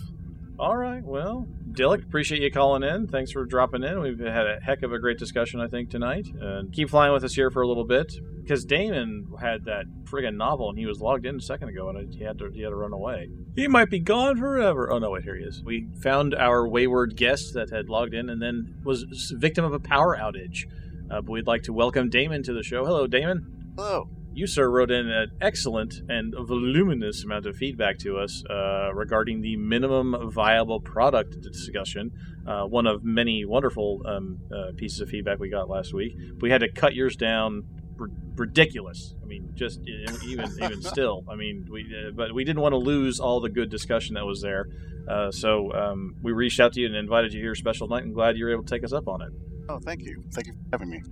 [0.63, 1.03] All right.
[1.03, 3.09] Well, Dillick, appreciate you calling in.
[3.09, 3.99] Thanks for dropping in.
[3.99, 6.29] We've had a heck of a great discussion, I think, tonight.
[6.41, 10.37] And keep flying with us here for a little bit because Damon had that friggin'
[10.37, 12.69] novel and he was logged in a second ago and he had to he had
[12.69, 13.29] to run away.
[13.57, 14.89] He might be gone forever.
[14.93, 15.65] Oh no, wait, here he is.
[15.65, 19.81] We found our wayward guest that had logged in and then was victim of a
[19.81, 20.71] power outage.
[21.11, 22.85] Uh, but we'd like to welcome Damon to the show.
[22.85, 23.75] Hello, Damon.
[23.77, 24.09] Hello.
[24.35, 29.43] You, sir, wrote in an excellent and voluminous amount of feedback to us uh, regarding
[29.43, 32.13] the minimum viable product discussion.
[32.47, 36.17] Uh, one of many wonderful um, uh, pieces of feedback we got last week.
[36.41, 37.65] We had to cut yours down
[38.01, 39.15] r- ridiculous.
[39.23, 39.81] I mean, just
[40.25, 41.25] even even still.
[41.29, 44.25] I mean, we uh, but we didn't want to lose all the good discussion that
[44.25, 44.67] was there.
[45.09, 48.15] Uh, so um, we reached out to you and invited you here special night, and
[48.15, 49.31] glad you were able to take us up on it.
[49.69, 50.23] Oh, thank you.
[50.33, 51.03] Thank you for having me.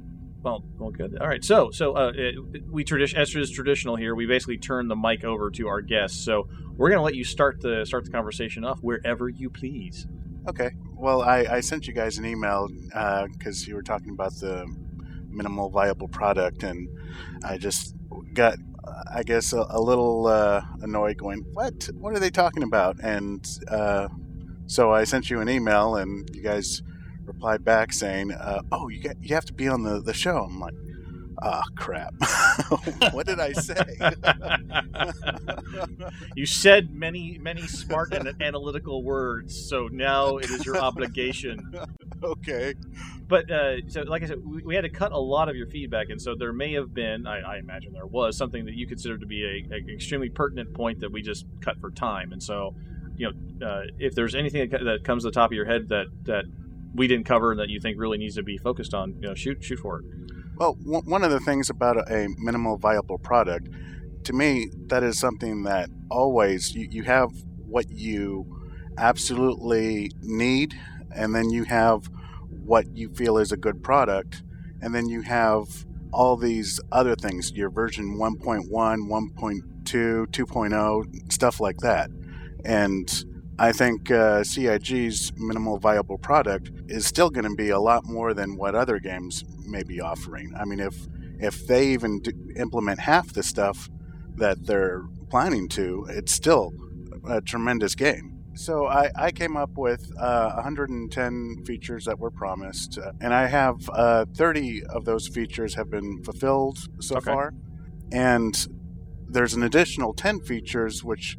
[0.42, 1.18] Well, well, good.
[1.18, 1.44] All right.
[1.44, 2.12] So, so uh,
[2.70, 4.14] we tradition as is traditional here.
[4.14, 6.24] We basically turn the mic over to our guests.
[6.24, 10.06] So we're going to let you start the start the conversation off wherever you please.
[10.48, 10.70] Okay.
[10.94, 12.68] Well, I, I sent you guys an email
[13.32, 14.66] because you were talking about the
[15.28, 16.88] minimal viable product, and
[17.44, 17.94] I just
[18.32, 18.56] got,
[19.14, 21.90] I guess, a, a little uh, annoyed, going, "What?
[21.94, 24.08] What are they talking about?" And uh,
[24.66, 26.82] so I sent you an email, and you guys
[27.24, 30.44] replied back saying, uh, "Oh, you get, you have to be on the, the show."
[30.44, 30.74] I'm like,
[31.42, 32.14] "Ah, crap!
[33.12, 33.96] what did I say?"
[36.36, 41.72] you said many, many smart and analytical words, so now it is your obligation.
[42.22, 42.74] okay.
[43.30, 45.68] But uh, so, like I said, we, we, had to cut a lot of your
[45.68, 48.88] feedback, and so there may have been, I, I imagine there was something that you
[48.88, 52.32] considered to be a, a, extremely pertinent point that we just cut for time.
[52.32, 52.74] And so,
[53.16, 55.88] you know, uh, if there's anything that, that comes to the top of your head
[55.90, 56.44] that that
[56.94, 59.62] we didn't cover that you think really needs to be focused on, you know, shoot
[59.62, 60.04] shoot for it.
[60.56, 63.68] Well, w- one of the things about a, minimal viable product,
[64.24, 67.30] to me, that is something that always you, you have
[67.66, 68.46] what you
[68.98, 70.78] absolutely need,
[71.14, 72.10] and then you have
[72.64, 74.42] what you feel is a good product,
[74.82, 81.78] and then you have all these other things your version 1.1, 1.2, 2.0, stuff like
[81.78, 82.10] that.
[82.64, 83.24] And
[83.60, 88.32] I think uh, CIG's minimal viable product is still going to be a lot more
[88.32, 90.54] than what other games may be offering.
[90.58, 90.96] I mean, if
[91.38, 92.22] if they even
[92.56, 93.90] implement half the stuff
[94.36, 96.72] that they're planning to, it's still
[97.28, 98.38] a tremendous game.
[98.54, 103.46] So I, I came up with uh, 110 features that were promised, uh, and I
[103.46, 107.30] have uh, 30 of those features have been fulfilled so Okay.
[107.30, 107.52] far,
[108.10, 108.54] and
[109.28, 111.36] there's an additional 10 features which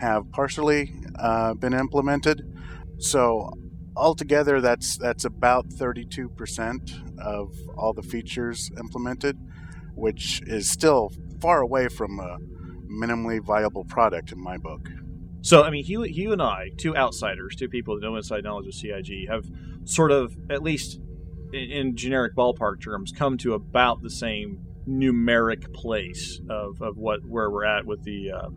[0.00, 2.42] have partially uh, been implemented.
[2.98, 3.50] So
[3.96, 9.38] altogether, that's that's about 32% of all the features implemented,
[9.94, 12.38] which is still far away from a
[12.90, 14.88] minimally viable product in my book.
[15.42, 18.66] So, I mean, Hugh, Hugh and I, two outsiders, two people with no inside knowledge
[18.66, 19.46] of CIG, have
[19.84, 21.00] sort of, at least
[21.52, 27.24] in, in generic ballpark terms, come to about the same numeric place of, of what
[27.26, 28.48] where we're at with the uh,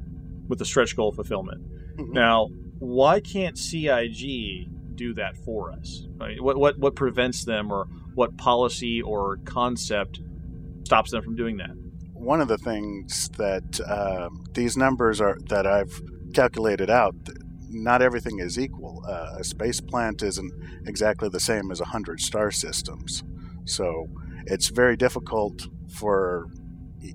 [0.48, 1.62] with the stretch goal fulfillment.
[1.98, 2.14] Mhm.
[2.14, 6.08] Now, why can't CIG do that for us?
[6.40, 10.22] What what what prevents them, or what policy or concept
[10.84, 11.76] stops them from doing that?
[12.24, 16.02] one of the things that uh, these numbers are that I've
[16.34, 17.16] calculated out,
[17.70, 19.04] not everything is equal.
[19.08, 20.54] Uh, a space plant isn't
[20.88, 23.24] exactly the same as a hundred star systems,
[23.66, 24.08] so
[24.46, 26.48] it's very difficult for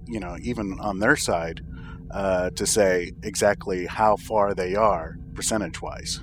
[0.07, 1.63] you know even on their side
[2.11, 6.21] uh, to say exactly how far they are percentage wise.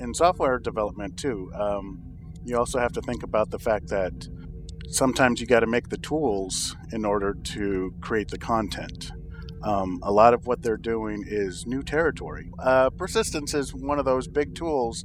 [0.00, 2.02] In software development too, um,
[2.44, 4.28] you also have to think about the fact that
[4.88, 9.12] sometimes you got to make the tools in order to create the content.
[9.62, 12.50] Um, a lot of what they're doing is new territory.
[12.58, 15.04] Uh, persistence is one of those big tools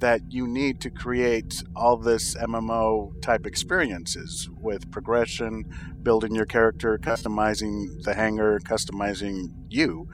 [0.00, 5.64] that you need to create all this MMO type experiences with progression,
[6.02, 10.08] building your character, customizing the hangar, customizing you.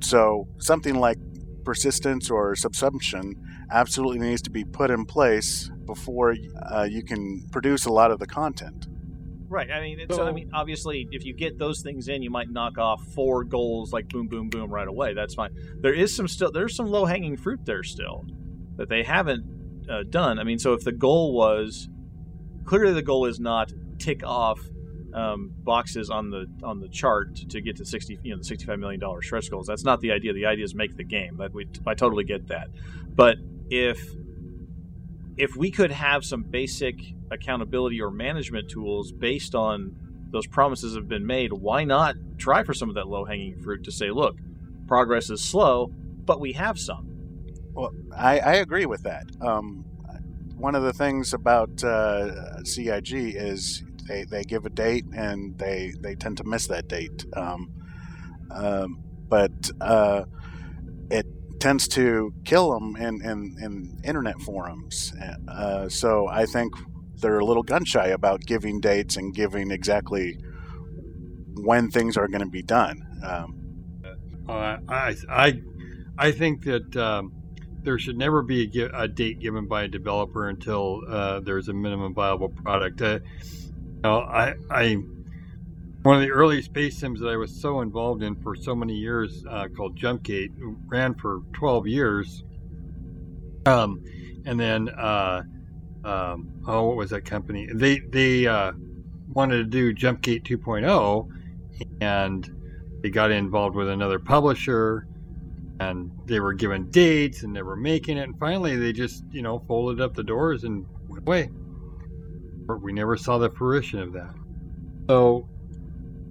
[0.00, 1.18] So something like
[1.64, 3.32] persistence or subsumption
[3.70, 6.34] absolutely needs to be put in place before
[6.70, 8.86] uh, you can produce a lot of the content.
[9.48, 9.70] Right.
[9.70, 12.78] I mean, so, I mean, obviously, if you get those things in, you might knock
[12.78, 15.14] off four goals like boom, boom, boom right away.
[15.14, 15.50] That's fine.
[15.80, 16.50] There is some still.
[16.50, 18.26] There's some low hanging fruit there still
[18.76, 19.44] that they haven't
[19.90, 20.38] uh, done.
[20.38, 21.88] I mean, so if the goal was
[22.64, 24.60] clearly the goal is not tick off
[25.14, 28.78] um, boxes on the on the chart to get to sixty, you know, the sixty-five
[28.78, 29.66] million dollar stretch goals.
[29.66, 30.32] That's not the idea.
[30.34, 31.40] The idea is make the game.
[31.52, 32.68] We, I totally get that.
[33.14, 33.38] But
[33.70, 33.98] if
[35.38, 36.96] if we could have some basic
[37.30, 39.96] accountability or management tools based on
[40.30, 43.84] those promises have been made, why not try for some of that low hanging fruit
[43.84, 44.36] to say, look,
[44.86, 45.90] progress is slow,
[46.24, 47.15] but we have some.
[47.76, 49.26] Well, I, I agree with that.
[49.42, 49.84] Um,
[50.56, 55.92] one of the things about uh, CIG is they, they give a date and they,
[56.00, 57.26] they tend to miss that date.
[57.34, 57.70] Um,
[58.50, 60.24] um, but uh,
[61.10, 61.26] it
[61.60, 65.12] tends to kill them in, in, in internet forums.
[65.46, 66.72] Uh, so I think
[67.16, 70.38] they're a little gun shy about giving dates and giving exactly
[71.54, 73.02] when things are going to be done.
[73.22, 73.62] Um,
[74.48, 75.62] Uh, I, I,
[76.16, 77.32] I think that um,
[77.86, 81.72] there should never be a, a date given by a developer until uh, there's a
[81.72, 83.00] minimum viable product.
[83.00, 84.94] Uh, you know, I, I,
[86.02, 88.94] one of the early space sims that I was so involved in for so many
[88.94, 90.50] years, uh, called Jumpgate,
[90.88, 92.42] ran for 12 years.
[93.66, 94.02] Um,
[94.44, 95.42] and then, uh,
[96.04, 97.68] um, oh, what was that company?
[97.72, 98.72] They they uh,
[99.28, 101.28] wanted to do Jumpgate 2.0,
[102.00, 102.50] and
[103.02, 105.05] they got involved with another publisher,
[105.80, 109.42] and they were given dates, and they were making it, and finally they just you
[109.42, 111.50] know folded up the doors and went away.
[112.66, 114.34] But we never saw the fruition of that.
[115.08, 115.48] So,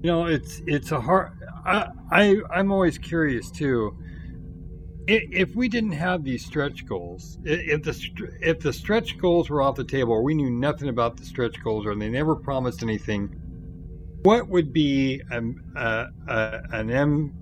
[0.02, 1.32] you know, it's it's a hard.
[1.66, 3.98] I, I I'm always curious too.
[5.08, 9.76] If we didn't have these stretch goals, if the if the stretch goals were off
[9.76, 13.28] the table, or we knew nothing about the stretch goals, or they never promised anything,
[14.24, 17.36] what would be um, uh, uh, an M,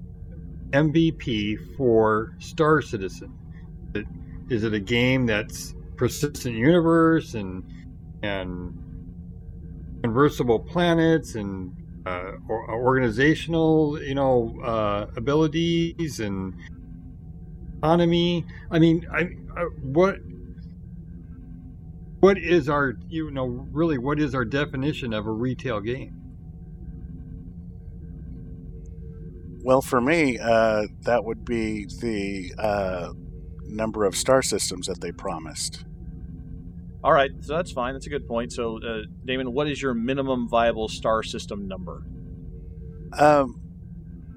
[0.73, 3.37] MVP for Star Citizen?
[4.49, 7.63] Is it, a game that's persistent universe and
[8.21, 8.77] and
[10.01, 16.53] conversible planets and uh, or, organizational, you know, uh, abilities and
[17.77, 18.45] economy.
[18.71, 20.17] I mean, I, I what
[22.19, 26.22] what is our you know really what is our definition of a retail game?
[29.63, 33.13] Well, for me, uh, that would be the uh,
[33.63, 35.85] number of star systems that they promised.
[37.01, 37.93] All right, so that's fine.
[37.93, 38.51] That's a good point.
[38.51, 42.03] So, uh, Damon, what is your minimum viable star system number?
[43.17, 43.61] Um,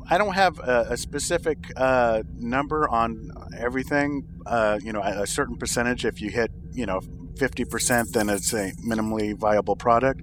[0.08, 4.28] I don't have a, a specific uh, number on everything.
[4.46, 6.04] Uh, you know, a, a certain percentage.
[6.04, 7.00] If you hit, you know,
[7.36, 10.22] fifty percent, then it's a minimally viable product.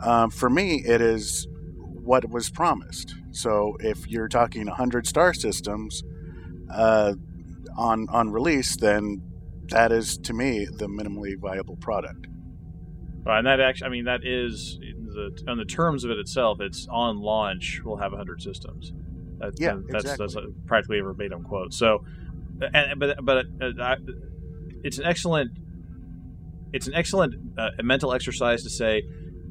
[0.00, 1.48] Um, for me, it is
[2.06, 3.14] what was promised.
[3.32, 6.02] So, if you're talking hundred star systems
[6.72, 7.14] uh,
[7.76, 9.22] on on release, then
[9.68, 12.26] that is to me the minimally viable product.
[13.26, 16.60] Uh, and that actually, I mean, that is the on the terms of it itself.
[16.60, 17.80] It's on launch.
[17.84, 18.92] We'll have hundred systems.
[19.38, 20.26] That, Yeah, that's exactly.
[20.26, 21.74] that's practically a verbatim quote.
[21.74, 22.04] So,
[22.72, 23.96] and, but but uh, I,
[24.84, 25.50] it's an excellent
[26.72, 29.02] it's an excellent uh, mental exercise to say,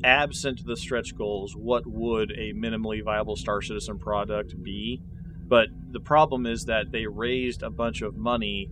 [0.06, 5.02] absent the stretch goals, what would a minimally viable Star Citizen product be?
[5.48, 8.70] But the problem is that they raised a bunch of money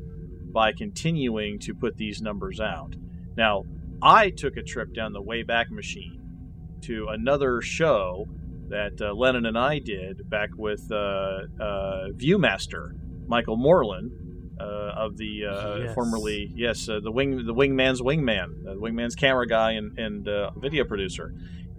[0.52, 2.96] by continuing to put these numbers out.
[3.36, 3.66] Now,
[4.02, 6.22] I took a trip down the Wayback Machine
[6.82, 8.28] to another show
[8.70, 10.96] that uh, Lennon and I did back with uh,
[11.60, 12.94] uh, Viewmaster,
[13.28, 14.12] Michael Moreland,
[14.96, 15.94] of the uh, Yes.
[15.94, 20.28] formerly yes uh, the wing the wingman's wingman, uh, the wingman's camera guy and and
[20.28, 21.34] uh, video producer.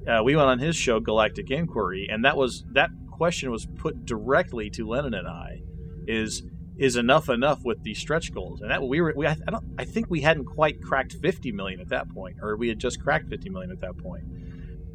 [0.07, 4.05] Uh, we went on his show Galactic Inquiry, and that was that question was put
[4.05, 5.63] directly to Lennon and I,
[6.07, 6.43] is
[6.77, 8.61] is enough enough with the stretch goals?
[8.61, 11.53] And that we were we I, I don't I think we hadn't quite cracked 50
[11.53, 14.25] million at that point, or we had just cracked 50 million at that point.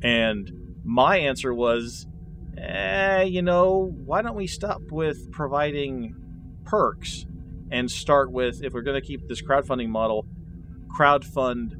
[0.04, 2.06] And my answer was,
[2.58, 6.16] eh, you know, why don't we stop with providing
[6.66, 7.26] perks
[7.72, 10.26] and start with, if we're going to keep this crowdfunding model,
[10.98, 11.76] crowdfund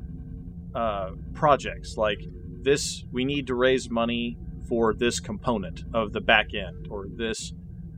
[0.76, 2.20] uh, projects like
[2.62, 3.04] this.
[3.12, 7.54] We need to raise money for this component of the back end or this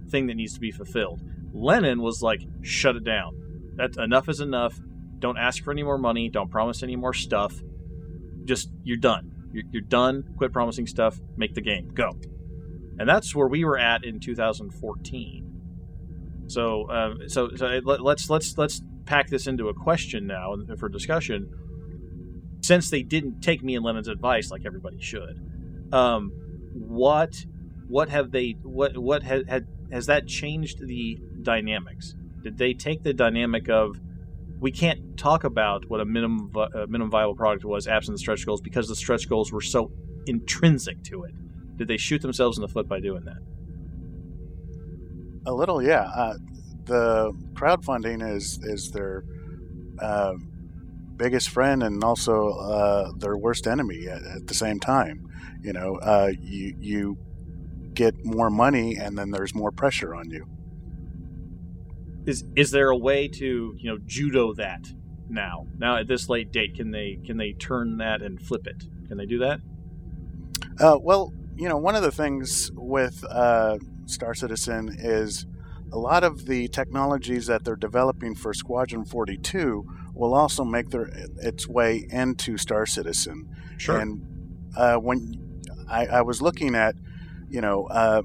[0.10, 1.22] thing that needs to be fulfilled.
[1.54, 3.74] Lennon was like, shut it down.
[3.76, 4.80] That's enough is enough.
[5.20, 6.30] Don't ask for any more money.
[6.30, 7.54] Don't promise any more stuff.
[8.46, 9.50] Just you're done.
[9.52, 10.34] You're, you're done.
[10.38, 11.20] Quit promising stuff.
[11.36, 11.90] Make the game.
[11.94, 12.12] Go.
[13.00, 15.51] And that's where we were at in 2014.
[16.52, 20.90] So, um, so, so let, let's let's let's pack this into a question now for
[20.90, 21.50] discussion.
[22.62, 25.40] Since they didn't take me and Lennon's advice like everybody should,
[25.94, 26.32] um,
[26.74, 27.46] what
[27.88, 32.16] what have they what what had, had has that changed the dynamics?
[32.44, 33.98] Did they take the dynamic of
[34.60, 38.46] we can't talk about what a minimum uh, minimum viable product was absent the stretch
[38.46, 39.90] goals because the stretch goals were so
[40.28, 41.34] intrinsic to it?
[41.78, 43.51] Did they shoot themselves in the foot by doing that?
[45.46, 46.04] A little, yeah.
[46.16, 46.36] Uh,
[46.86, 49.24] the crowdfunding is is their
[50.00, 50.34] uh,
[51.16, 55.28] biggest friend and also uh, their worst enemy at, at the same time.
[55.62, 57.18] You know, uh, you you
[57.94, 60.48] get more money, and then there's more pressure on you.
[62.26, 64.88] Is is there a way to you know judo that
[65.30, 65.68] now?
[65.78, 68.84] Now at this late date, can they can they turn that and flip it?
[69.08, 69.60] Can they do that?
[70.80, 73.78] Uh, well, you know, one of the things with uh,
[74.12, 75.46] Star Citizen is
[75.92, 81.10] a lot of the technologies that they're developing for Squadron 42 will also make their
[81.38, 83.50] its way into Star Citizen.
[83.78, 84.00] Sure.
[84.00, 84.22] And
[84.78, 86.96] uh, when I, I was looking at,
[87.50, 88.22] you know, uh,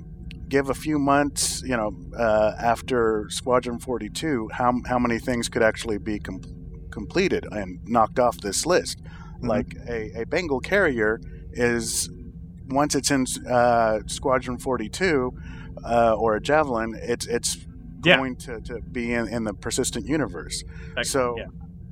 [0.48, 5.62] give a few months, you know, uh, after Squadron 42, how how many things could
[5.62, 6.42] actually be com-
[6.90, 9.00] completed and knocked off this list?
[9.42, 11.20] Like a, a Bengal carrier
[11.52, 12.08] is
[12.68, 15.32] once it's in uh, Squadron 42
[15.84, 17.56] uh, or a Javelin, it's it's
[18.04, 18.16] Yeah.
[18.16, 20.62] going to, to be in, in the persistent universe.
[21.02, 21.46] So yeah.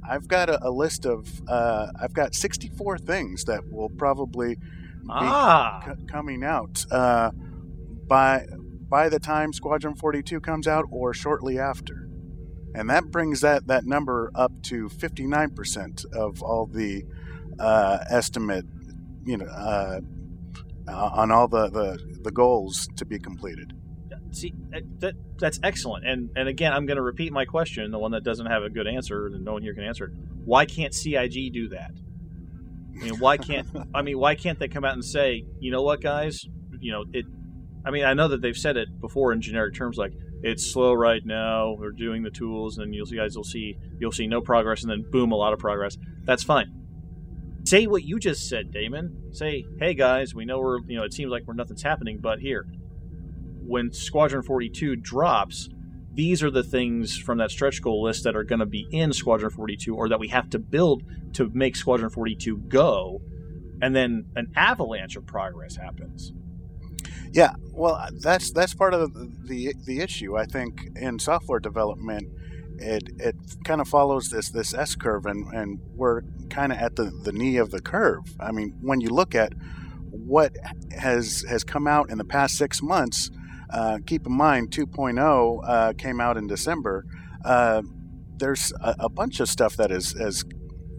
[0.09, 4.61] I've got a, a list of uh, I've got 64 things that will probably be
[5.11, 5.83] Ah.
[5.85, 7.31] co- coming out uh,
[8.07, 8.47] by
[8.89, 12.09] by the time Squadron 42 comes out or shortly after.
[12.77, 17.05] And that brings that, that number up to 59% of all the
[17.59, 18.65] uh, estimate,
[19.25, 20.01] you know, uh,
[20.89, 23.73] uh, on all the, the, the goals to be completed.
[24.33, 26.07] See, that, that that's excellent.
[26.07, 28.71] And and again, I'm going to repeat my question, the one that doesn't have a
[28.71, 30.13] good answer, and no one here can answer it.
[30.45, 31.93] Why can't CIG do that?
[33.01, 35.83] I mean, why can't I mean, why can't they come out and say, you know
[35.83, 36.45] what, guys,
[36.81, 37.27] you know it.
[37.87, 40.13] I mean, I know that they've said it before in generic terms, like
[40.43, 41.77] it's slow right now.
[41.79, 44.91] We're doing the tools, and you'll see guys you'll see you'll see no progress, and
[44.91, 45.97] then boom, a lot of progress.
[46.25, 46.84] That's fine.
[47.65, 49.33] Say what you just said, Damon.
[49.33, 52.39] Say, hey guys, we know we're you know it seems like we're nothing's happening, but
[52.39, 52.67] here,
[53.67, 55.71] when Squadron 42 drops,
[56.13, 59.13] these are the things from that stretch goal list that are going to be in
[59.13, 61.03] Squadron 42 or that we have to build
[61.35, 63.23] to make Squadron 42 go.
[63.81, 66.33] And then an avalanche of progress happens.
[67.33, 70.37] Yeah, well, that's that's part of the the, the issue.
[70.37, 72.29] I think in software development,
[72.79, 76.97] it it kind of follows this this S curve, and, and we're kind of at
[76.97, 78.25] the, the knee of the curve.
[78.41, 79.53] I mean, when you look at
[80.11, 80.57] what
[80.97, 83.31] has has come out in the past six months,
[83.71, 87.05] uh, keep in mind 2.0 uh, came out in December.
[87.45, 87.83] Uh,
[88.37, 90.45] there's a, a bunch of stuff that has has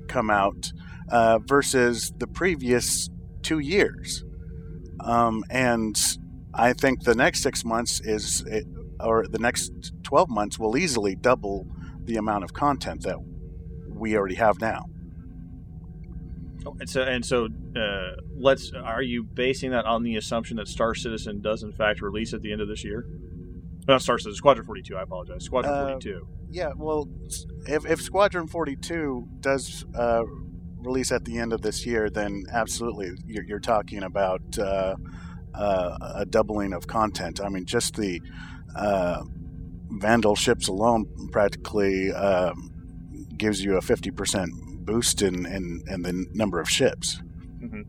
[0.08, 0.72] come out
[1.10, 3.10] uh, versus the previous
[3.42, 4.24] two years.
[5.00, 6.00] Um, and
[6.54, 8.44] I think the next six months is,
[9.06, 11.68] or the next 12 months will easily double
[12.04, 13.18] the amount of content that
[13.88, 14.86] we already have now.
[16.66, 18.72] Oh, And so, and so, uh, let's.
[18.74, 22.42] Are you basing that on the assumption that Star Citizen does in fact release at
[22.42, 23.06] the end of this year?
[23.88, 24.98] Not Star Citizen, Squadron 42.
[24.98, 25.44] I apologize.
[25.44, 26.28] Squadron Uh, 42.
[26.50, 27.08] Yeah, well,
[27.68, 30.24] if, if Squadron 42 does uh,
[30.78, 34.96] release at the end of this year, then absolutely you're, you're talking about uh,
[35.54, 37.40] uh, a doubling of content.
[37.44, 38.22] I mean, just the
[38.76, 39.24] uh,
[39.90, 42.72] Vanduul ships alone practically um,
[43.38, 44.48] gives you a 50%
[44.86, 47.22] boost in, in, in the number of ships.
[47.60, 47.82] hmm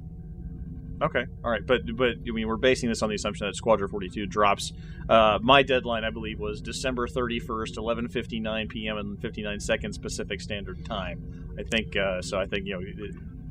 [1.03, 3.91] Okay, all right, but but I mean we're basing this on the assumption that Squadron
[3.91, 4.73] 42 drops.
[5.11, 8.97] Uh, my deadline, I believe, was December 31st, 11:59 p.m.
[8.97, 11.55] and 59 seconds Pacific Standard Time.
[11.59, 12.39] I think uh, so.
[12.39, 12.81] I think you know,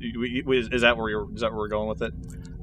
[0.00, 2.12] is that where you're, is that where we're going with it?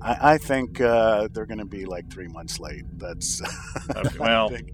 [0.04, 2.84] I, I think uh, they're going to be like three months late.
[2.97, 3.41] That's
[3.95, 4.70] Okay, well, I think.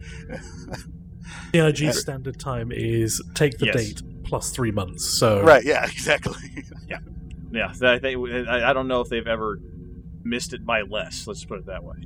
[1.54, 3.76] CIG standard time is take the Yes.
[3.76, 5.06] date plus three months.
[5.06, 6.34] So right, yeah, exactly.
[7.52, 9.60] yeah, I, think I, I don't know if they've ever
[10.24, 11.28] missed it by less.
[11.28, 11.98] Let's put it that way.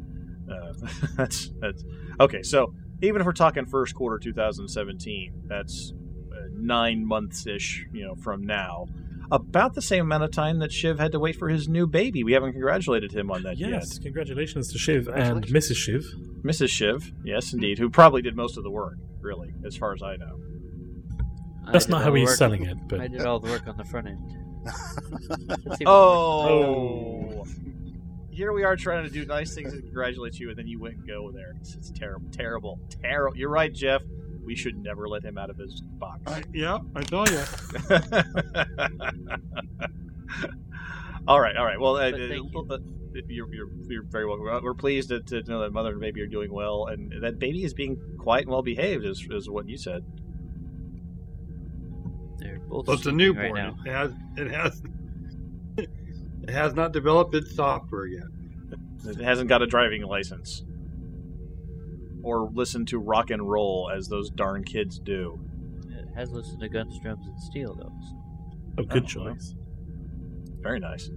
[0.52, 0.74] Uh,
[1.18, 1.84] that's that's
[2.20, 2.44] okay.
[2.44, 5.94] So even if we're talking first quarter 2017, that's
[6.32, 8.88] uh, nine months ish, you know, from now.
[9.32, 12.24] About the same amount of time that Shiv had to wait for his new baby.
[12.24, 14.04] We haven't congratulated him on that Yes, yet.
[14.04, 15.76] congratulations to Shiv and Mrs.
[15.76, 16.06] Shiv.
[16.44, 16.70] Mrs.
[16.70, 20.18] Shiv, yes, indeed, who probably did most of the work, really, as far as I
[20.18, 20.40] know.
[21.72, 23.78] That's I did not how he's selling it, but- I did all the work on
[23.78, 24.38] the front end.
[25.66, 27.40] That's oh.
[27.40, 27.46] oh.
[28.30, 30.96] Here we are trying to do nice things and congratulate you, and then you went
[30.96, 31.54] and go there.
[31.62, 33.38] It's, it's terrible, terrible, terrible.
[33.38, 34.02] You're right, Jeff.
[34.46, 36.22] We should never let him out of his box.
[36.54, 37.44] yeah, I tell you.
[41.28, 41.80] all right, all right.
[41.80, 42.78] Well, uh, But uh, thank uh,
[43.28, 44.48] you're, you're, you're very welcome.
[44.48, 47.40] Uh, We're pleased to, to know that mother and baby are doing well, and that
[47.40, 50.04] baby is being quiet and well behaved, is, is what you said.
[52.38, 53.56] They're both Well, it's a sleeping right newborn.
[53.56, 53.78] now.
[53.86, 54.82] it has it has
[56.44, 58.24] it has not developed its software yet.
[59.06, 60.64] It hasn't got a driving license.
[62.24, 65.40] Or listen to rock and roll as those darn kids do.
[65.90, 67.92] It has listened to Guns, Drums, and Steel, though.
[68.02, 68.20] so-
[68.80, 69.34] Oh, good Oh, well.
[69.36, 69.56] choice.
[70.62, 71.10] Very nice.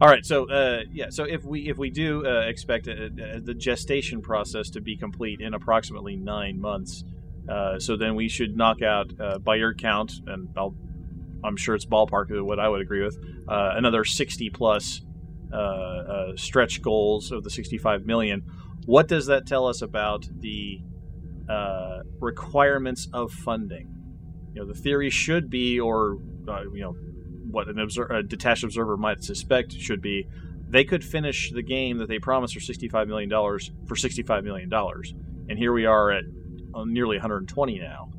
[0.00, 3.40] All right, so uh, yeah, so if we if we do uh, expect uh uh
[3.42, 7.02] the gestation process to be complete in approximately nine months,
[7.48, 10.74] uh, so then we should knock out uh, by your count, and I'll,
[11.42, 13.16] I'm sure it's ballpark of what I would agree with,
[13.48, 15.00] uh, another 60 plus
[15.52, 18.42] uh, uh, stretch goals of the 65 million.
[18.90, 20.80] What does that tell us about the
[21.48, 23.88] uh, requirements of funding?
[24.52, 26.18] You know, the theory should be, or
[26.48, 26.96] uh, you know,
[27.52, 30.26] what an obser- a detached observer might suspect should be,
[30.68, 34.68] they could finish the game that they promised for sixty-five million dollars for sixty-five million
[34.68, 35.14] dollars,
[35.48, 36.24] and here we are at
[36.74, 38.10] uh, nearly 120 now.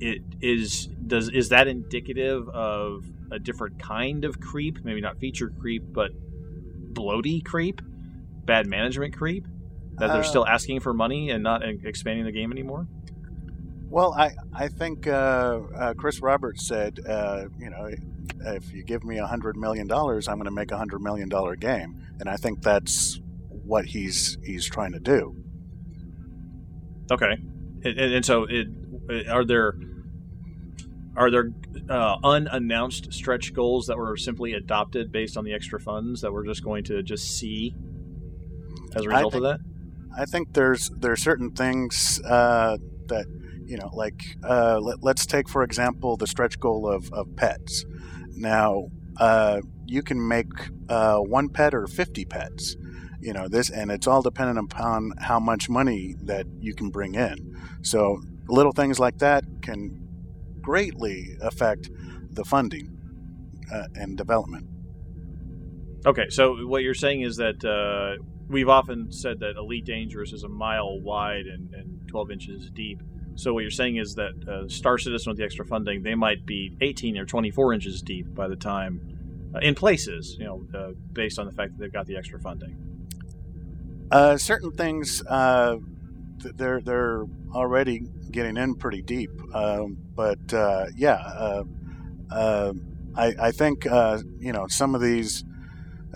[0.00, 4.82] It is does is that indicative of a different kind of creep?
[4.82, 6.10] Maybe not feature creep, but
[6.94, 7.82] bloaty creep.
[8.46, 9.46] bad management creep
[10.00, 12.86] that they're still asking for money and not expanding the game anymore?
[13.88, 17.90] Well, I I think uh, uh, Chris Roberts said, uh, you know,
[18.46, 21.28] if you give me a hundred million dollars, I'm going to make a hundred million
[21.28, 25.36] dollar game, and I think that's what he's he's trying to do.
[27.10, 27.36] Okay,
[27.84, 28.68] and, and so it,
[29.28, 29.74] are there
[31.16, 31.50] are there
[31.88, 36.46] uh, unannounced stretch goals that were simply adopted based on the extra funds that we're
[36.46, 37.74] just going to just see
[38.94, 39.58] as a result of that?
[40.16, 43.26] I think there's there are certain things uh, that
[43.70, 47.84] you know, like uh, let, let's take for example the stretch goal of, of pets.
[48.30, 48.88] Now
[49.18, 50.48] uh, you can make
[50.88, 52.76] uh, one pet or fifty pets.
[53.20, 57.14] You know this, and it's all dependent upon how much money that you can bring
[57.14, 57.56] in.
[57.82, 60.08] So little things like that can
[60.60, 61.90] greatly affect
[62.30, 62.96] the funding
[63.72, 64.66] uh, and development.
[66.06, 70.42] Okay, so what you're saying is that uh, we've often said that Elite Dangerous is
[70.42, 73.00] a mile wide and, and 12 inches deep.
[73.36, 76.44] So what you're saying is that uh, Star Citizen with the extra funding, they might
[76.44, 79.00] be 18 or 24 inches deep by the time,
[79.54, 82.40] uh, in places, you know, uh, based on the fact that they've got the extra
[82.40, 82.76] funding.
[84.10, 85.76] Uh, certain things uh,
[86.38, 87.24] they're they're
[87.54, 91.62] already getting in pretty deep, um, but uh, yeah,
[92.32, 92.74] I
[93.16, 95.44] I think you know some of these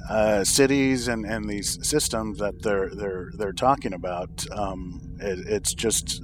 [0.09, 4.45] uh, cities and, and these systems that they're they're they're talking about.
[4.53, 6.23] Um, it, it's just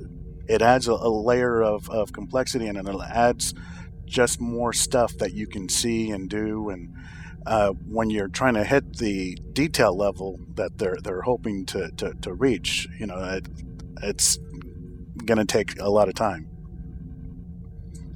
[0.49, 3.55] it adds a, a layer of, of complexity and it adds
[4.05, 6.93] just more stuff that you can see and do and
[7.47, 12.13] uh, when you're trying to hit the detail level that they're they're hoping to, to,
[12.21, 13.47] to reach, you know, it,
[14.03, 14.39] it's
[15.25, 16.49] going to take a lot of time.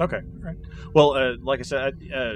[0.01, 0.57] Okay, right.
[0.93, 2.35] Well, uh, like I said, uh,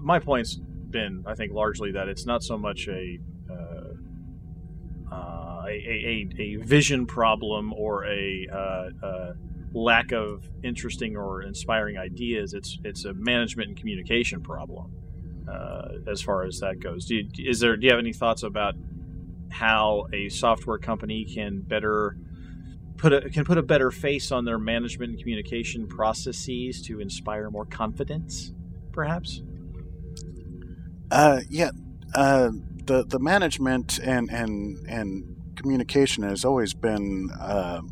[0.00, 0.58] my point's
[0.92, 3.18] been, I think, largely that it's not so much a
[3.50, 3.94] uh,
[5.12, 9.32] uh, a, a, a vision problem or a uh, uh,
[9.74, 12.54] lack of interesting or inspiring ideas.
[12.54, 14.92] It's it's a management and communication problem
[15.50, 17.06] uh, as far as that goes.
[17.06, 17.76] Do you, is there?
[17.76, 18.74] Do you have any thoughts about
[19.50, 22.16] how a software company can better
[22.96, 27.50] put a can put a better face on their management and communication processes to inspire
[27.50, 28.52] more confidence,
[28.92, 29.42] perhaps?
[31.12, 31.70] Uh, yeah,
[32.14, 32.50] uh,
[32.86, 37.82] the the management and and and communication has always been uh,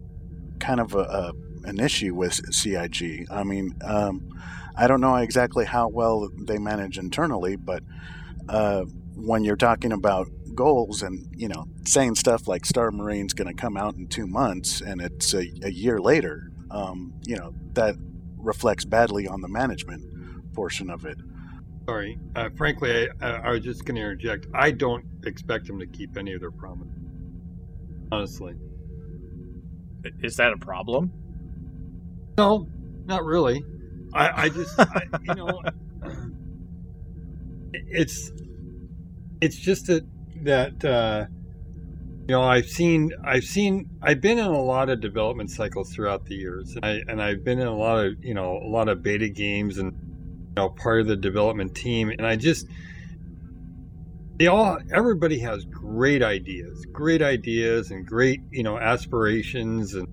[0.59, 1.33] kind of a, a
[1.64, 3.27] an issue with CIG.
[3.31, 4.27] I mean, um,
[4.75, 7.83] I don't know exactly how well they manage internally, but
[8.49, 13.55] uh, when you're talking about goals and you know saying stuff like Star Marine's going
[13.55, 17.53] to come out in two months and it's a, a year later, um, you know
[17.75, 17.97] that
[18.39, 21.18] reflects badly on the management portion of it.
[21.91, 22.20] Sorry.
[22.36, 24.47] Uh, frankly, I, I, was just going to interject.
[24.55, 26.86] I don't expect them to keep any of their promise.
[28.12, 28.55] Honestly.
[30.22, 31.12] Is that a problem?
[32.38, 32.68] No,
[33.07, 33.64] not really.
[34.14, 35.62] I, I just, I, you know,
[37.72, 38.30] it's
[39.41, 40.07] it's just that
[40.43, 41.26] that uh,
[42.28, 46.24] you know I've seen I've seen I've been in a lot of development cycles throughout
[46.26, 48.88] the years, and I and I've been in a lot of you know a lot
[48.88, 50.09] of beta games and
[50.57, 52.66] know part of the development team, and I just
[54.38, 60.09] they all everybody has great ideas, great ideas, and great you know aspirations, and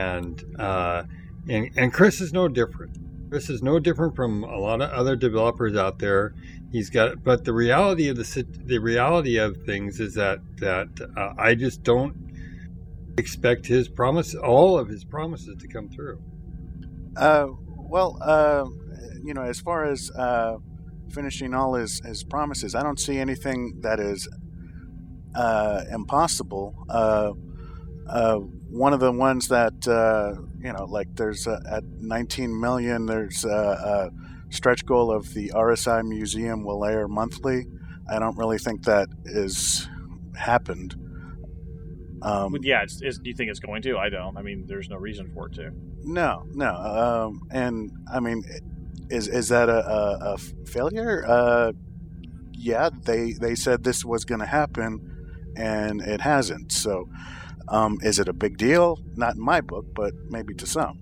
[0.00, 1.04] and uh,
[1.48, 2.98] and and Chris is no different.
[3.30, 6.34] Chris is no different from a lot of other developers out there.
[6.70, 11.34] He's got, but the reality of the the reality of things is that that uh,
[11.38, 12.16] I just don't
[13.16, 16.20] expect his promise, all of his promises, to come through.
[17.16, 18.66] Uh, well, uh,
[19.24, 20.58] you know, as far as uh,
[21.10, 24.28] finishing all his, his promises, I don't see anything that is
[25.34, 26.74] uh, impossible.
[26.88, 27.32] Uh,
[28.08, 33.06] uh, one of the ones that uh, you know, like there's uh, at 19 million,
[33.06, 37.66] there's a, a stretch goal of the RSI Museum will air monthly.
[38.10, 39.88] I don't really think that is
[40.36, 40.96] happened.
[42.22, 43.98] Um, yeah, it's, it's, do you think it's going to?
[43.98, 44.36] I don't.
[44.36, 45.70] I mean, there's no reason for it to.
[46.02, 46.74] No, no.
[46.74, 48.42] Um, and I mean,
[49.14, 51.24] is is that a, a, a failure?
[51.26, 51.72] Uh,
[52.52, 56.72] yeah, they they said this was going to happen, and it hasn't.
[56.72, 57.08] So,
[57.68, 58.98] um, is it a big deal?
[59.14, 61.00] Not in my book, but maybe to some.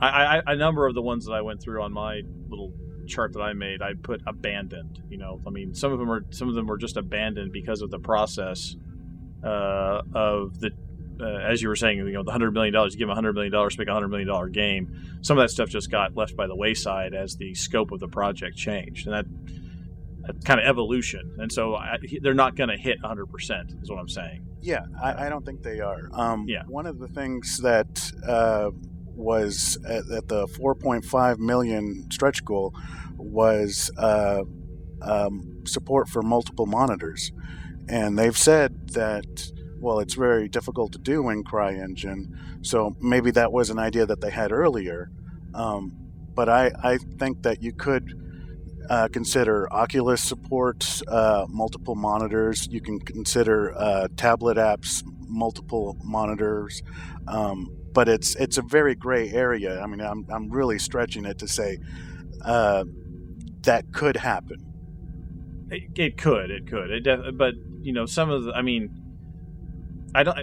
[0.00, 2.72] I, I, a number of the ones that I went through on my little
[3.06, 5.02] chart that I made, I put abandoned.
[5.10, 7.82] You know, I mean, some of them are some of them were just abandoned because
[7.82, 8.76] of the process
[9.44, 10.70] uh, of the.
[11.20, 13.34] Uh, as you were saying, you know, the hundred million dollars, you give them hundred
[13.34, 15.18] million dollars make a hundred million dollar game.
[15.22, 18.08] Some of that stuff just got left by the wayside as the scope of the
[18.08, 19.26] project changed, and that
[20.28, 23.26] a kind of evolution, and so I, they're not going to hit 100.
[23.26, 24.46] percent Is what I'm saying.
[24.60, 26.08] Yeah, I, I don't think they are.
[26.12, 26.64] Um, Yeah.
[26.66, 28.70] One of the things that uh,
[29.14, 32.74] was at, at the 4.5 million stretch goal
[33.16, 34.42] was uh,
[35.00, 37.32] um, support for multiple monitors,
[37.88, 43.52] and they've said that well, it's very difficult to do in CryEngine, so maybe that
[43.52, 45.10] was an idea that they had earlier.
[45.54, 45.92] Um,
[46.34, 48.14] but I, I think that you could
[48.88, 52.68] uh, consider Oculus support, uh, multiple monitors.
[52.70, 56.82] You can consider uh, tablet apps, multiple monitors.
[57.26, 59.80] Um, but it's it's a very gray area.
[59.80, 61.78] I mean, I'm, I'm really stretching it to say
[62.44, 62.84] uh,
[63.62, 64.64] that could happen.
[65.70, 69.07] It, it could, it could, it def- but you know, some of the, I mean,
[70.14, 70.38] I don't.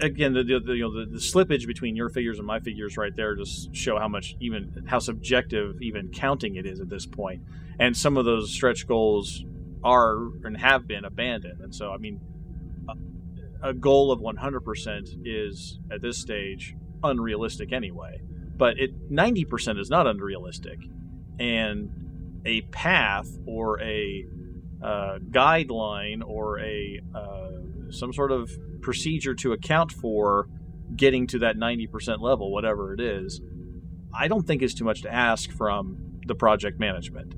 [0.00, 2.96] Again, the, the, the you know the, the slippage between your figures and my figures
[2.96, 7.06] right there just show how much even how subjective even counting it is at this
[7.06, 7.42] point.
[7.78, 9.44] And some of those stretch goals
[9.82, 11.60] are and have been abandoned.
[11.60, 12.20] And so, I mean,
[13.62, 18.20] a, a goal of 100% is at this stage unrealistic anyway.
[18.56, 20.78] But it 90% is not unrealistic,
[21.38, 24.26] and a path or a
[24.82, 27.45] uh, guideline or a uh,
[27.90, 30.48] some sort of procedure to account for
[30.94, 33.40] getting to that 90% level, whatever it is,
[34.14, 37.34] I don't think is too much to ask from the project management.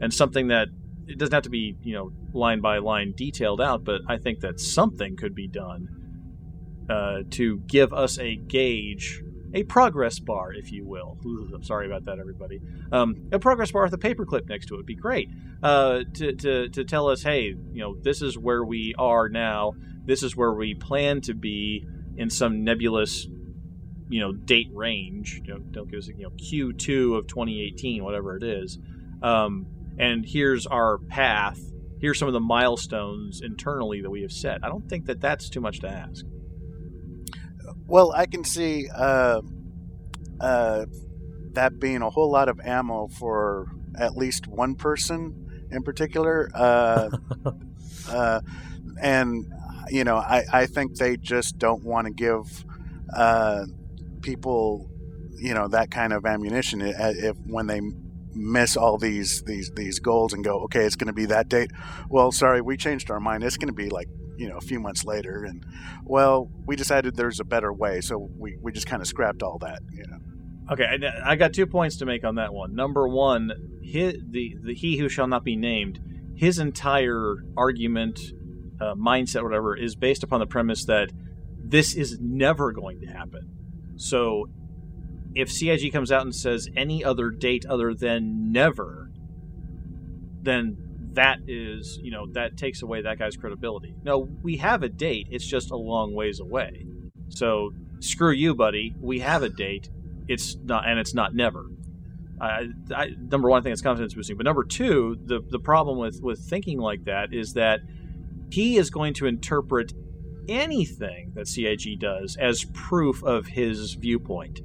[0.00, 0.68] And something that
[1.06, 4.40] it doesn't have to be, you know, line by line detailed out, but I think
[4.40, 5.88] that something could be done
[6.88, 9.22] uh, to give us a gauge,
[9.54, 11.18] a progress bar, if you will.
[11.24, 12.60] Ooh, I'm sorry about that, everybody.
[12.92, 15.28] Um, a progress bar with a paperclip next to it would be great
[15.62, 19.72] uh, to, to, to tell us, hey, you know, this is where we are now.
[20.04, 21.86] This is where we plan to be
[22.16, 23.26] in some nebulous,
[24.08, 25.42] you know, date range.
[25.46, 28.78] Know, don't give us, you know, Q2 of 2018, whatever it is.
[29.22, 29.66] Um,
[29.98, 31.60] and here's our path.
[32.00, 34.64] Here's some of the milestones internally that we have set.
[34.64, 36.24] I don't think that that's too much to ask.
[37.90, 39.42] Well, I can see uh,
[40.40, 40.86] uh,
[41.52, 43.66] that being a whole lot of ammo for
[43.98, 46.50] at least one person in particular.
[46.54, 47.10] Uh,
[48.08, 48.40] uh,
[49.02, 49.46] and,
[49.90, 52.64] you know, I, I think they just don't want to give
[53.16, 53.64] uh,
[54.22, 54.88] people,
[55.38, 57.80] you know, that kind of ammunition i- if when they
[58.34, 61.70] miss all these these these goals and go okay it's going to be that date
[62.10, 64.08] well sorry we changed our mind it's going to be like
[64.40, 65.64] you know a few months later and
[66.04, 69.58] well we decided there's a better way so we, we just kind of scrapped all
[69.58, 70.18] that you know
[70.70, 72.76] Okay, I, I got two points to make on that one.
[72.76, 75.98] Number one, he, the, the he who shall not be named,
[76.36, 78.20] his entire argument,
[78.80, 81.10] uh, mindset, whatever, is based upon the premise that
[81.58, 83.50] this is never going to happen.
[83.96, 84.48] So,
[85.34, 89.10] if CIG comes out and says any other date other than never,
[90.40, 93.94] then that is, you know, that takes away that guy's credibility.
[94.04, 96.86] No, we have a date, it's just a long ways away.
[97.28, 98.94] So, screw you, buddy.
[99.00, 99.88] We have a date.
[100.28, 101.66] It's not, and it's not never.
[102.40, 104.36] I, I, number one, I think it's confidence boosting.
[104.36, 107.80] But number two, the the problem with with thinking like that is that
[108.50, 109.92] he is going to interpret
[110.48, 114.60] anything that CIG does as proof of his viewpoint.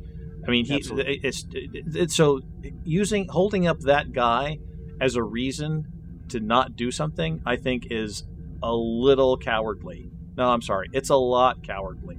[0.47, 1.19] I mean, he Absolutely.
[1.23, 2.41] it's, it's so
[2.83, 4.59] using holding up that guy
[5.01, 5.91] as a reason
[6.29, 8.23] to not do something, I think is
[8.63, 10.09] a little cowardly.
[10.37, 12.17] No, I'm sorry, it's a lot cowardly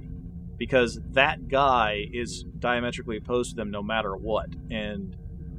[0.57, 4.49] because that guy is diametrically opposed to them no matter what.
[4.71, 5.15] And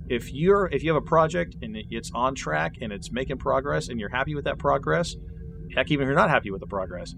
[0.09, 3.89] if you're if you have a project and it's on track and it's making progress
[3.89, 5.17] and you're happy with that progress,
[5.75, 7.15] heck, even if you're not happy with the progress,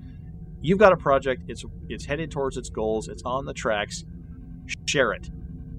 [0.60, 1.44] you've got a project.
[1.48, 3.08] It's it's headed towards its goals.
[3.08, 4.04] It's on the tracks.
[4.86, 5.30] Share it.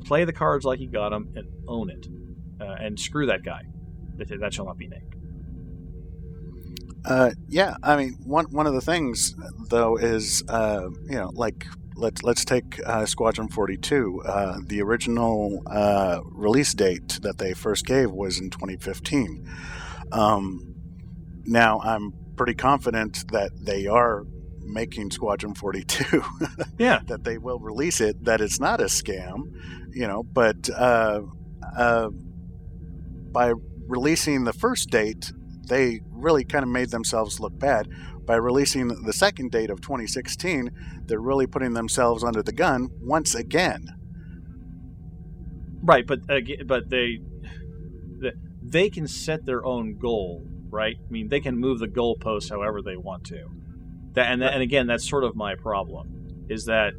[0.05, 2.07] Play the cards like you got them and own it.
[2.59, 3.63] Uh, and screw that guy.
[4.17, 5.15] That, that shall not be named.
[7.05, 9.35] Uh, yeah, I mean, one one of the things
[9.69, 14.21] though is uh, you know like let's let's take uh, Squadron Forty Two.
[14.25, 19.49] Uh, the original uh, release date that they first gave was in 2015.
[20.11, 20.75] Um,
[21.45, 24.25] now I'm pretty confident that they are
[24.63, 26.23] making Squadron 42.
[26.77, 27.01] Yeah.
[27.07, 28.23] that they will release it.
[28.25, 29.51] That it's not a scam,
[29.93, 30.23] you know.
[30.23, 31.21] But uh,
[31.77, 32.09] uh,
[33.31, 33.53] by
[33.87, 35.31] releasing the first date,
[35.67, 37.87] they really kind of made themselves look bad.
[38.25, 40.71] By releasing the second date of 2016,
[41.05, 43.87] they're really putting themselves under the gun once again.
[45.83, 46.19] Right, but
[46.65, 47.19] but they
[48.61, 50.95] they can set their own goal, right?
[50.97, 53.49] I mean, they can move the goalposts however they want to.
[54.13, 56.93] That and that, and again, that's sort of my problem is that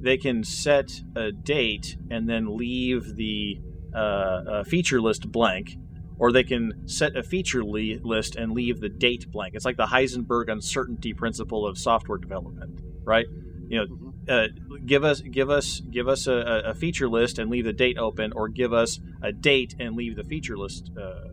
[0.00, 3.58] they can set a date and then leave the
[3.94, 5.76] uh, uh, feature list blank,
[6.18, 9.54] or they can set a feature li- list and leave the date blank.
[9.54, 13.26] It's like the Heisenberg uncertainty principle of software development, right?
[13.68, 14.48] You know, uh,
[14.84, 18.32] give us give us give us a, a feature list and leave the date open,
[18.32, 20.90] or give us a date and leave the feature list.
[20.96, 21.28] Uh,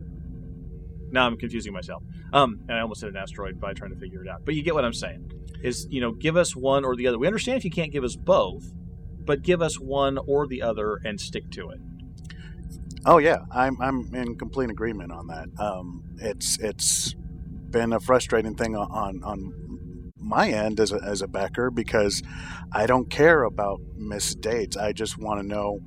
[1.10, 2.02] now I'm confusing myself.
[2.32, 4.44] Um, and I almost hit an asteroid by trying to figure it out.
[4.44, 5.30] But you get what I'm saying.
[5.62, 7.18] Is you know, give us one or the other.
[7.18, 8.72] We understand if you can't give us both,
[9.24, 11.78] but give us one or the other and stick to it.
[13.04, 15.48] Oh yeah, I'm I'm in complete agreement on that.
[15.58, 17.14] Um, it's it's
[17.70, 22.22] been a frustrating thing on on my end as a as a backer because
[22.72, 24.76] I don't care about missed dates.
[24.76, 25.80] I just want to know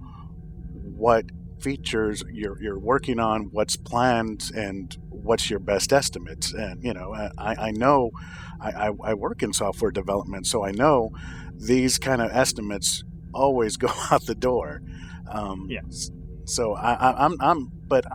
[0.74, 1.26] what
[1.62, 6.52] features you're you're working on, what's planned, and what's your best estimates.
[6.54, 8.12] And you know, I, I know
[8.60, 11.12] I, I work in software development, so I know
[11.54, 13.04] these kind of estimates
[13.34, 14.82] always go out the door.
[15.30, 16.12] Um, yes.
[16.46, 18.06] So I, I, I'm I'm but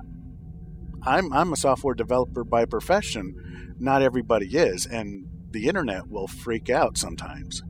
[1.03, 3.77] I'm I'm a software developer by profession.
[3.79, 7.63] Not everybody is, and the internet will freak out sometimes.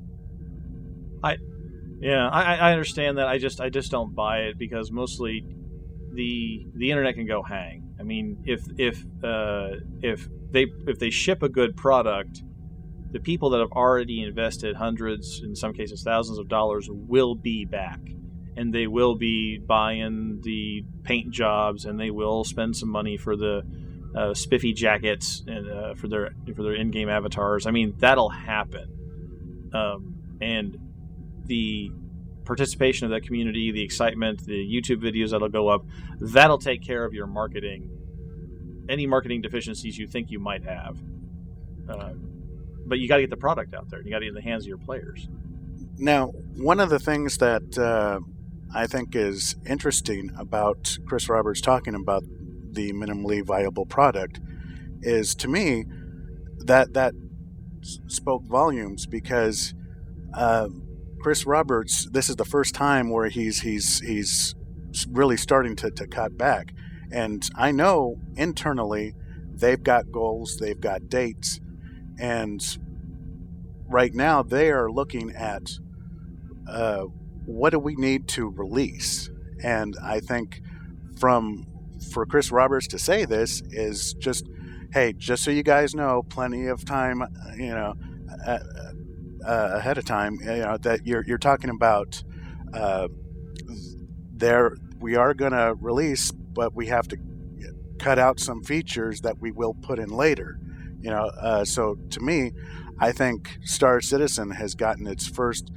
[1.23, 1.37] I
[2.01, 3.29] yeah, I, I understand that.
[3.29, 5.45] I just I just don't buy it because mostly
[6.15, 7.95] the the internet can go hang.
[8.01, 12.43] I mean, if if uh, if they if they ship a good product,
[13.13, 17.65] the people that have already invested hundreds, in some cases thousands of dollars, will be
[17.65, 18.01] back,
[18.61, 23.35] and they will be buying the paint jobs, and they will spend some money for
[23.35, 23.63] the
[24.15, 27.67] uh, spiffy jackets and uh, for their for their in-game avatars.
[27.67, 30.77] I mean, that'll happen, um, and
[31.47, 31.91] the
[32.45, 35.87] participation of that community, the excitement, the YouTube videos that'll go up,
[36.21, 37.89] that'll take care of your marketing,
[38.91, 40.99] any marketing deficiencies you think you might have.
[41.89, 42.13] Uh,
[42.85, 44.03] but you got to get the product out there.
[44.03, 45.29] You got to get in the hands of your players.
[45.97, 48.21] Now, one of the things that uh,
[48.75, 52.23] I think is interesting about Chris Roberts talking about
[52.73, 54.41] the minimally viable product
[55.03, 55.85] is, to me,
[56.59, 57.15] that that
[58.07, 59.75] spoke volumes because.
[60.33, 60.69] Uh,
[61.21, 64.55] Chris Roberts, this is the first time where he's he's he's
[65.09, 66.73] really starting to, to cut back.
[67.13, 69.15] And I know internally
[69.53, 71.61] they've got goals, they've got dates,
[72.19, 72.63] and
[73.87, 75.73] right now they are looking at
[76.69, 77.07] uh,
[77.51, 79.31] what do we need to release.
[79.63, 80.63] And I think
[81.19, 81.67] from
[82.13, 84.49] for Chris Roberts to say this is just,
[84.93, 87.23] hey, just so you guys know, plenty of time,
[87.57, 87.95] you know.
[88.47, 88.59] Uh,
[89.45, 92.23] uh, ahead of time, you know that you're you're talking about.
[92.73, 93.09] Uh,
[94.33, 97.19] there, we are going to release, but we have to
[97.99, 100.59] cut out some features that we will put in later.
[101.01, 102.53] You know, uh, so to me,
[102.99, 105.71] I think Star Citizen has gotten its first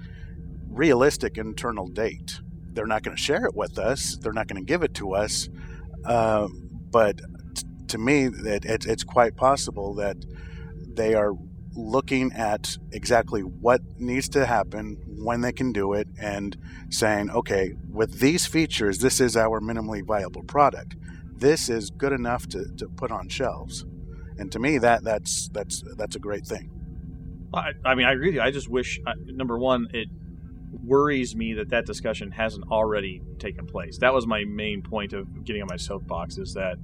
[0.74, 2.39] realistic internal date.
[2.71, 4.17] They're not going to share it with us.
[4.17, 5.49] They're not going to give it to us.
[6.05, 6.47] Uh,
[6.89, 7.17] but
[7.55, 10.17] t- to me, it, it, it's quite possible that
[10.95, 11.34] they are
[11.76, 16.57] looking at exactly what needs to happen, when they can do it, and
[16.89, 20.95] saying, okay, with these features, this is our minimally viable product.
[21.36, 23.86] This is good enough to, to put on shelves.
[24.38, 26.71] And to me, that that's that's that's a great thing.
[27.53, 28.41] I, I mean, I agree with you.
[28.41, 30.07] I just wish, uh, number one, it
[30.84, 33.97] worries me that that discussion hasn't already taken place.
[33.99, 36.78] That was my main point of getting on my soapbox is that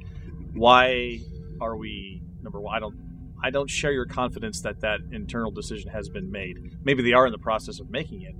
[0.54, 1.20] why
[1.62, 2.76] are we number one?
[2.76, 2.96] I don't
[3.42, 6.78] I don't share your confidence that that internal decision has been made.
[6.84, 8.36] Maybe they are in the process of making it.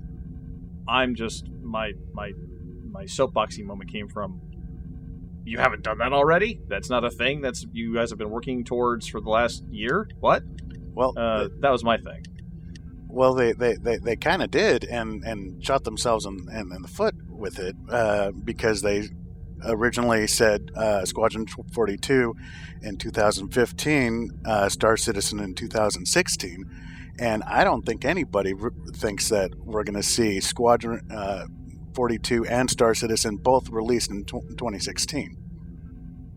[0.88, 2.34] I'm just my my
[2.91, 4.41] my soapboxing moment came from
[5.45, 6.60] you haven't done that already.
[6.68, 7.41] That's not a thing.
[7.41, 10.08] That's you guys have been working towards for the last year.
[10.20, 10.43] What?
[10.93, 12.26] Well, uh, that was my thing.
[13.20, 16.82] Well, they they, they, they kind of did, and and shot themselves in, in, in
[16.82, 19.09] the foot with it uh, because they
[19.65, 22.34] originally said uh, Squadron 42
[22.82, 26.63] in 2015, uh, Star Citizen in 2016.
[27.20, 28.53] And I don't think anybody
[28.93, 31.47] thinks that we're going to see Squadron uh,
[31.95, 35.36] 42 and Star Citizen both released in t- 2016.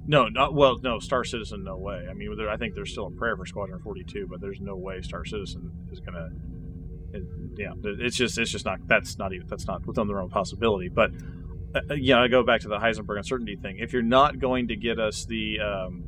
[0.05, 0.81] No, not well.
[0.83, 2.09] No, Star Citizen, no way.
[2.11, 4.75] I mean, there, I think there's still a prayer for Squadron 42, but there's no
[4.75, 6.31] way Star Citizen is gonna.
[7.57, 10.33] Yeah, it's just it's just not that's not even that's not within the realm of
[10.33, 10.89] possibility.
[10.89, 11.11] But
[11.75, 13.79] uh, yeah, I go back to the Heisenberg uncertainty thing.
[13.79, 16.05] If you're not going to get us the um,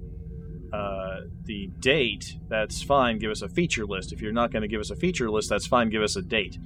[0.73, 3.19] uh, the date, that's fine.
[3.19, 4.13] Give us a feature list.
[4.13, 5.91] If you're not going to give us a feature list, that's fine.
[5.91, 6.59] Give us a date.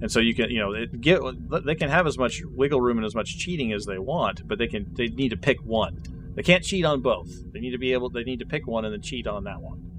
[0.00, 1.20] And so you can, you know, it, get
[1.64, 4.58] they can have as much wiggle room and as much cheating as they want, but
[4.58, 6.02] they can they need to pick one.
[6.34, 7.30] They can't cheat on both.
[7.52, 8.10] They need to be able.
[8.10, 9.90] They need to pick one and then cheat on that one.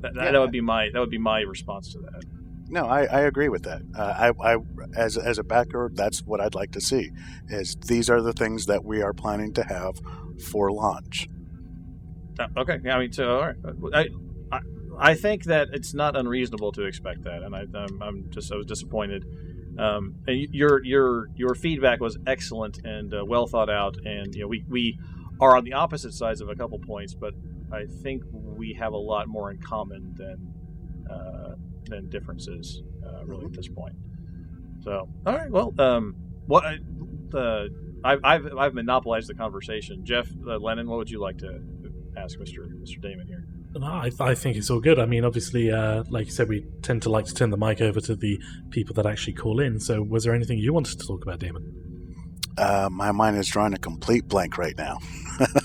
[0.00, 0.32] That, yeah.
[0.32, 2.24] that would be my that would be my response to that.
[2.70, 3.82] No, I, I agree with that.
[3.98, 4.56] Uh, I, I
[4.96, 7.10] as as a backer, that's what I'd like to see.
[7.48, 10.00] Is these are the things that we are planning to have
[10.50, 11.28] for launch.
[12.38, 13.56] Uh, Okay, I mean, so all right.
[13.92, 14.08] I,
[14.56, 14.60] I,
[14.98, 18.56] I think that it's not unreasonable to expect that, and I, I'm, I'm just I
[18.56, 19.24] was disappointed.
[19.78, 24.42] Um, and your your your feedback was excellent and uh, well thought out, and you
[24.42, 24.98] know we we
[25.40, 27.34] are on the opposite sides of a couple points, but
[27.72, 30.54] I think we have a lot more in common than
[31.10, 31.49] uh,
[31.90, 33.94] than differences, uh, really at this point.
[34.82, 36.14] So, all right, well, um,
[36.46, 36.64] what
[37.34, 37.64] uh,
[38.02, 40.04] I've, I've I've monopolized the conversation.
[40.04, 41.60] Jeff uh, Lennon, what would you like to
[42.16, 43.44] ask Mister Mister Damon here?
[43.72, 44.98] No, I, I think it's all good.
[44.98, 47.80] I mean, obviously, uh, like you said, we tend to like to turn the mic
[47.80, 49.78] over to the people that actually call in.
[49.78, 51.76] So, was there anything you wanted to talk about, Damon?
[52.58, 54.98] Uh, my mind is drawing a complete blank right now.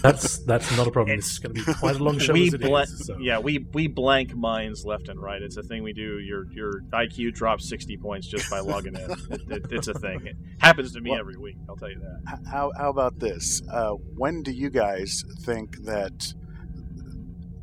[0.02, 1.18] That's that's not a problem.
[1.18, 2.34] It's going to be quite a long show.
[2.34, 3.18] we as it is, blank, so.
[3.20, 5.42] yeah, we we blank minds left and right.
[5.42, 6.20] It's a thing we do.
[6.20, 9.12] Your your IQ drops sixty points just by logging in.
[9.12, 10.26] It, it, it's a thing.
[10.28, 11.58] It happens to me Well- every week.
[11.70, 12.40] I'll tell you that.
[12.50, 13.62] How, how about this?
[13.72, 16.34] Uh, when do you guys think that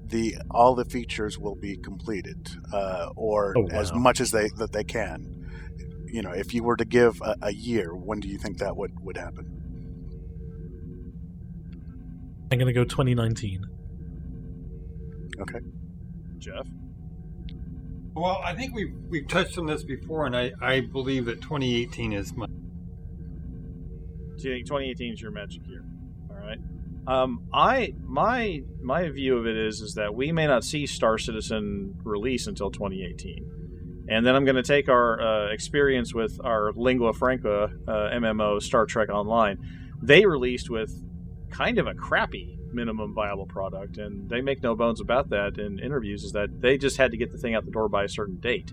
[0.07, 4.73] the all the features will be completed, uh, or Oh, as much as they that
[4.73, 5.39] they can?
[6.07, 8.77] You know, if you were to give a, a year, when do you think that
[8.77, 9.62] would would happen?
[12.53, 13.65] I'm going to go 2019.
[15.41, 15.59] Okay.
[16.37, 16.67] Jeff.
[18.15, 22.13] Well, I think we've we've touched on this before, and I, I believe that 2018
[22.13, 22.47] is my
[24.37, 25.83] So you think 2018 is your magic year?
[26.29, 26.59] All right.
[27.07, 31.17] Um, I my my view of it is is that we may not see Star
[31.17, 36.71] Citizen release until 2018, and then I'm going to take our uh, experience with our
[36.73, 39.57] lingua franca uh, MMO Star Trek Online.
[40.03, 41.03] They released with
[41.53, 45.79] kind of a crappy minimum viable product, and they make no bones about that in
[45.79, 46.25] interviews.
[46.25, 48.37] Is that they just had to get the thing out the door by a certain
[48.41, 48.73] date,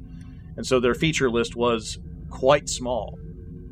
[0.58, 2.00] and so their feature list was
[2.30, 3.20] quite small.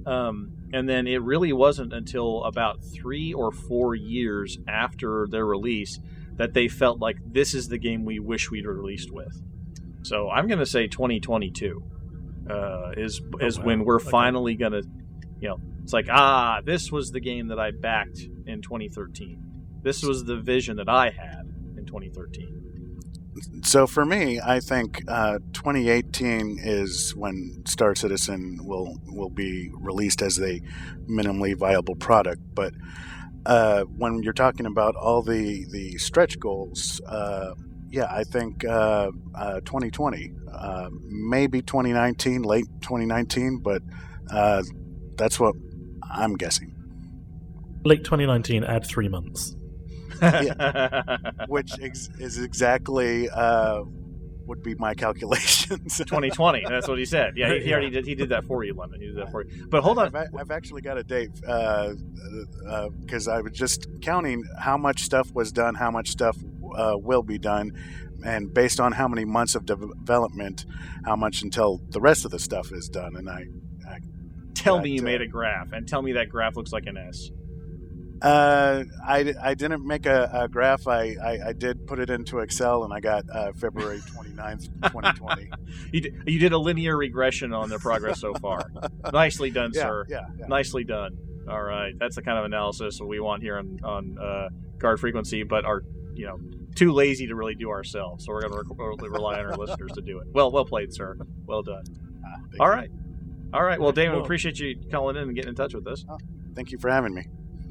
[0.06, 6.00] Um, and then it really wasn't until about three or four years after their release
[6.36, 9.42] that they felt like this is the game we wish we'd released with.
[10.04, 11.84] So I'm going to say 2022
[12.50, 13.66] uh, is is wow.
[13.66, 14.10] when we're Okay.
[14.10, 14.84] finally going to,
[15.40, 19.44] you know, it's like ah, this was the game that I backed in 2013.
[19.82, 21.46] This was the vision that I had
[21.78, 22.58] in 2013.
[23.64, 30.22] So for me, I think uh, 2018 is when Star Citizen will will be released
[30.22, 30.60] as a
[31.08, 32.42] minimally viable product.
[32.56, 32.74] But
[33.46, 37.54] uh, when you're talking about all the the stretch goals, uh,
[37.90, 43.82] yeah, I think uh, uh, 2020, uh, maybe 2019, late 2019, but
[44.32, 44.64] uh,
[45.16, 45.56] that's what
[46.12, 46.77] I'm guessing.
[47.88, 49.56] Late 2019, add three months.
[51.48, 53.84] Which ex- is exactly uh,
[54.46, 55.96] would be my calculations.
[55.98, 56.66] 2020.
[56.68, 57.38] That's what he said.
[57.38, 58.06] Yeah, he, he already did.
[58.06, 59.00] He did that for you, Lennon.
[59.00, 59.68] He did that for you.
[59.70, 60.08] But hold on.
[60.08, 65.32] I've, a- I've actually got a date because I was just counting how much stuff
[65.34, 66.36] was done, how much stuff
[66.76, 67.72] uh, will be done,
[68.26, 70.66] and based on how many months of de- development,
[71.06, 73.16] how much until the rest of the stuff is done.
[73.16, 73.46] And I,
[74.56, 76.88] Tell But, me you uh, made a graph, and tell me that graph looks like
[76.88, 77.30] an S.
[78.22, 80.88] uh, I, I didn't make a, a graph.
[80.88, 85.52] I, I, I did put it into Excel, and I got uh, February 29th, 2020.
[85.92, 88.72] You did, you did a linear regression on their progress so far.
[89.14, 90.06] Nicely done, Yeah, sir.
[90.10, 90.48] yeah, yeah.
[90.48, 91.18] Nicely done.
[91.50, 94.50] All right, that's the kind of analysis we want here on on uh,
[94.80, 96.40] guard frequency, but are you know
[96.76, 98.26] too lazy to really do ourselves.
[98.26, 100.28] So we're going to rely on our listeners to do it.
[100.34, 101.18] Well, well played, sir.
[101.46, 101.86] Well done.
[101.86, 102.90] Thank All right,
[103.54, 103.80] all right.
[103.80, 106.04] Well, Damon, we appreciate you calling in and getting in touch with us.
[106.54, 107.28] Thank you for having me.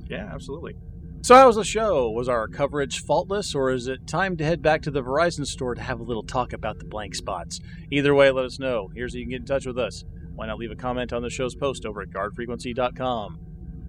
[0.08, 0.76] Yeah, absolutely.
[1.22, 2.10] So, how was the show?
[2.10, 5.74] Was our coverage faultless, or is it time to head back to the Verizon store
[5.74, 7.58] to have a little talk about the blank spots?
[7.90, 8.90] Either way, let us know.
[8.94, 10.04] Here's how you can get in touch with us.
[10.36, 13.40] Why not leave a comment on the show's post over at guardfrequency.com?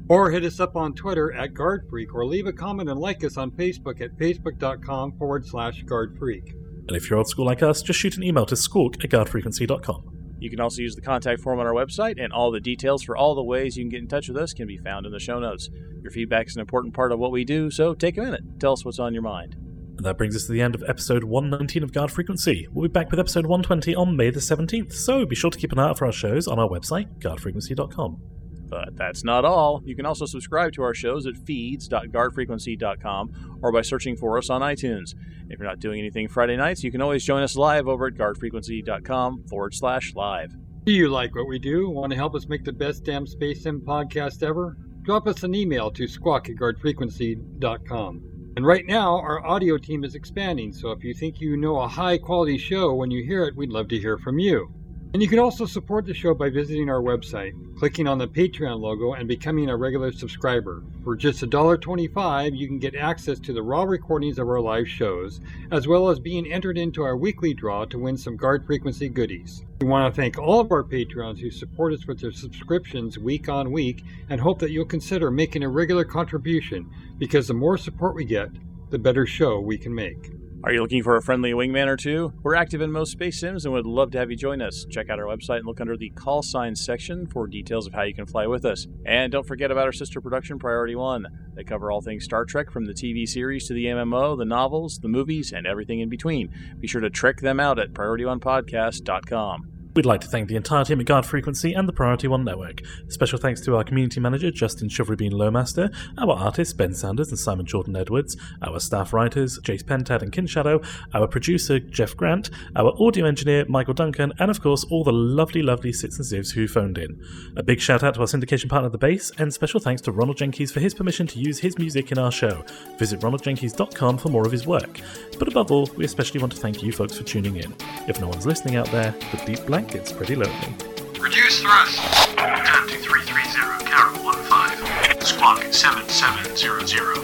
[0.09, 3.37] Or hit us up on Twitter at GuardFreak, or leave a comment and like us
[3.37, 6.53] on Facebook at facebook.com forward slash GuardFreak.
[6.87, 10.16] And if you're old school like us, just shoot an email to squawk at guardfrequency.com.
[10.39, 13.17] You can also use the contact form on our website, and all the details for
[13.17, 15.19] all the ways you can get in touch with us can be found in the
[15.19, 15.69] show notes.
[16.01, 18.41] Your feedback is an important part of what we do, so take a minute.
[18.59, 19.55] Tell us what's on your mind.
[19.97, 22.67] And that brings us to the end of episode 119 of Guard Frequency.
[22.71, 25.71] We'll be back with episode 120 on May the 17th, so be sure to keep
[25.71, 28.36] an eye out for our shows on our website, guardfrequency.com.
[28.69, 29.81] But that's not all.
[29.85, 34.61] You can also subscribe to our shows at feeds.guardfrequency.com or by searching for us on
[34.61, 35.15] iTunes.
[35.49, 38.15] If you're not doing anything Friday nights, you can always join us live over at
[38.15, 40.53] guardfrequency.com forward slash live.
[40.83, 41.89] Do you like what we do?
[41.89, 44.77] Want to help us make the best damn Space Sim podcast ever?
[45.03, 48.23] Drop us an email to squawk at guardfrequency.com.
[48.57, 51.87] And right now, our audio team is expanding, so if you think you know a
[51.87, 54.73] high quality show when you hear it, we'd love to hear from you.
[55.13, 58.81] And you can also support the show by visiting our website, clicking on the Patreon
[58.81, 60.83] logo, and becoming a regular subscriber.
[61.03, 65.39] For just $1.25, you can get access to the raw recordings of our live shows,
[65.71, 69.63] as well as being entered into our weekly draw to win some guard frequency goodies.
[69.79, 73.47] We want to thank all of our patrons who support us with their subscriptions week
[73.47, 78.13] on week and hope that you'll consider making a regular contribution because the more support
[78.13, 78.49] we get,
[78.89, 80.36] the better show we can make.
[80.63, 82.33] Are you looking for a friendly wingman or two?
[82.41, 84.87] We're active in most space sims and would love to have you join us.
[84.89, 88.01] Check out our website and look under the call signs section for details of how
[88.01, 88.87] you can fly with us.
[89.05, 91.27] And don't forget about our sister production, Priority One.
[91.53, 94.97] They cover all things Star Trek from the TV series to the MMO, the novels,
[94.97, 96.51] the movies, and everything in between.
[96.79, 99.76] Be sure to check them out at PriorityOnePodcast.com.
[99.97, 102.83] We'd like to thank the entire team at Guard Frequency and the Priority One Network.
[103.07, 107.65] Special thanks to our community manager, Justin Chivalry Lowmaster, our artists, Ben Sanders and Simon
[107.65, 110.83] Jordan Edwards, our staff writers, Jace Pentad and Kinshadow,
[111.15, 115.63] our producer, Jeff Grant, our audio engineer, Michael Duncan, and of course, all the lovely,
[115.63, 117.19] lovely Sits and Zivs who phoned in.
[117.55, 120.37] A big shout out to our syndication partner, The Base, and special thanks to Ronald
[120.37, 122.63] Jenkins for his permission to use his music in our show.
[122.99, 125.01] Visit ronaldjenkins.com for more of his work.
[125.39, 127.73] But above all, we especially want to thank you folks for tuning in.
[128.07, 130.73] If no one's listening out there, the deep blank gets pretty lonely.
[131.19, 131.97] Reduce thrust.
[132.37, 135.21] Time to 330, Carol 15.
[135.21, 137.17] Squawk 7700.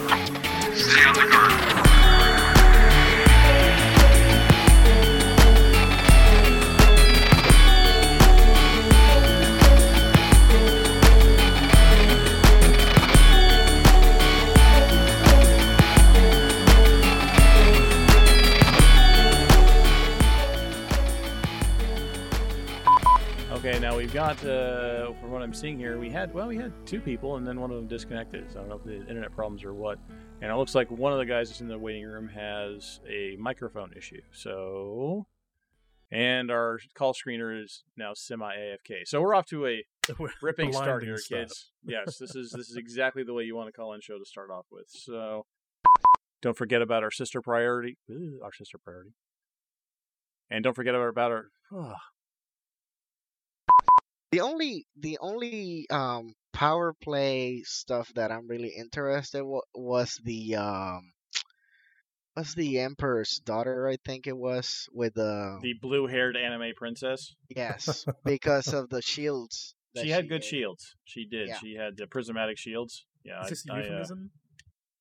[0.76, 1.93] Stay on the guard.
[23.94, 27.00] Now we've got, uh, from what I'm seeing here, we had, well, we had two
[27.00, 28.52] people and then one of them disconnected.
[28.52, 30.00] So I don't know if the internet problems or what.
[30.41, 33.38] And it looks like one of the guys that's in the waiting room has a
[33.39, 34.22] microphone issue.
[34.32, 35.28] So,
[36.12, 39.06] and our call screener is now semi AFK.
[39.06, 39.86] So we're off to a
[40.41, 41.70] ripping start here, kids.
[41.86, 44.26] yes, this is this is exactly the way you want to call in show to
[44.26, 44.86] start off with.
[44.89, 45.46] So,
[46.41, 49.12] don't forget about our sister priority, Ooh, our sister priority,
[50.50, 51.46] and don't forget about our.
[54.34, 60.55] The only the only um power play stuff that I'm really interested wa- was the
[60.55, 61.13] um
[62.36, 67.36] was the Emperor's daughter I think it was with the the blue-haired anime princess.
[67.49, 69.75] yes because of the shields.
[69.93, 70.49] that She had good gave.
[70.49, 70.95] shields.
[71.05, 71.49] She did.
[71.49, 71.57] Yeah.
[71.59, 73.05] She had the prismatic shields.
[73.23, 74.31] Yeah, Is this I, I, uh, euphemism?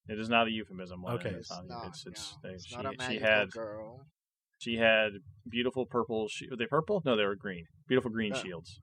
[0.09, 1.05] it is not a euphemism.
[1.07, 1.31] Okay.
[1.31, 1.67] it's not.
[1.67, 4.07] No, it's it's, no, they- it's she, not a she had girl.
[4.59, 5.13] she had
[5.49, 6.29] beautiful purple.
[6.29, 7.03] She, were they purple?
[7.07, 7.65] No, they were green.
[7.89, 8.79] Beautiful green Uh, shields.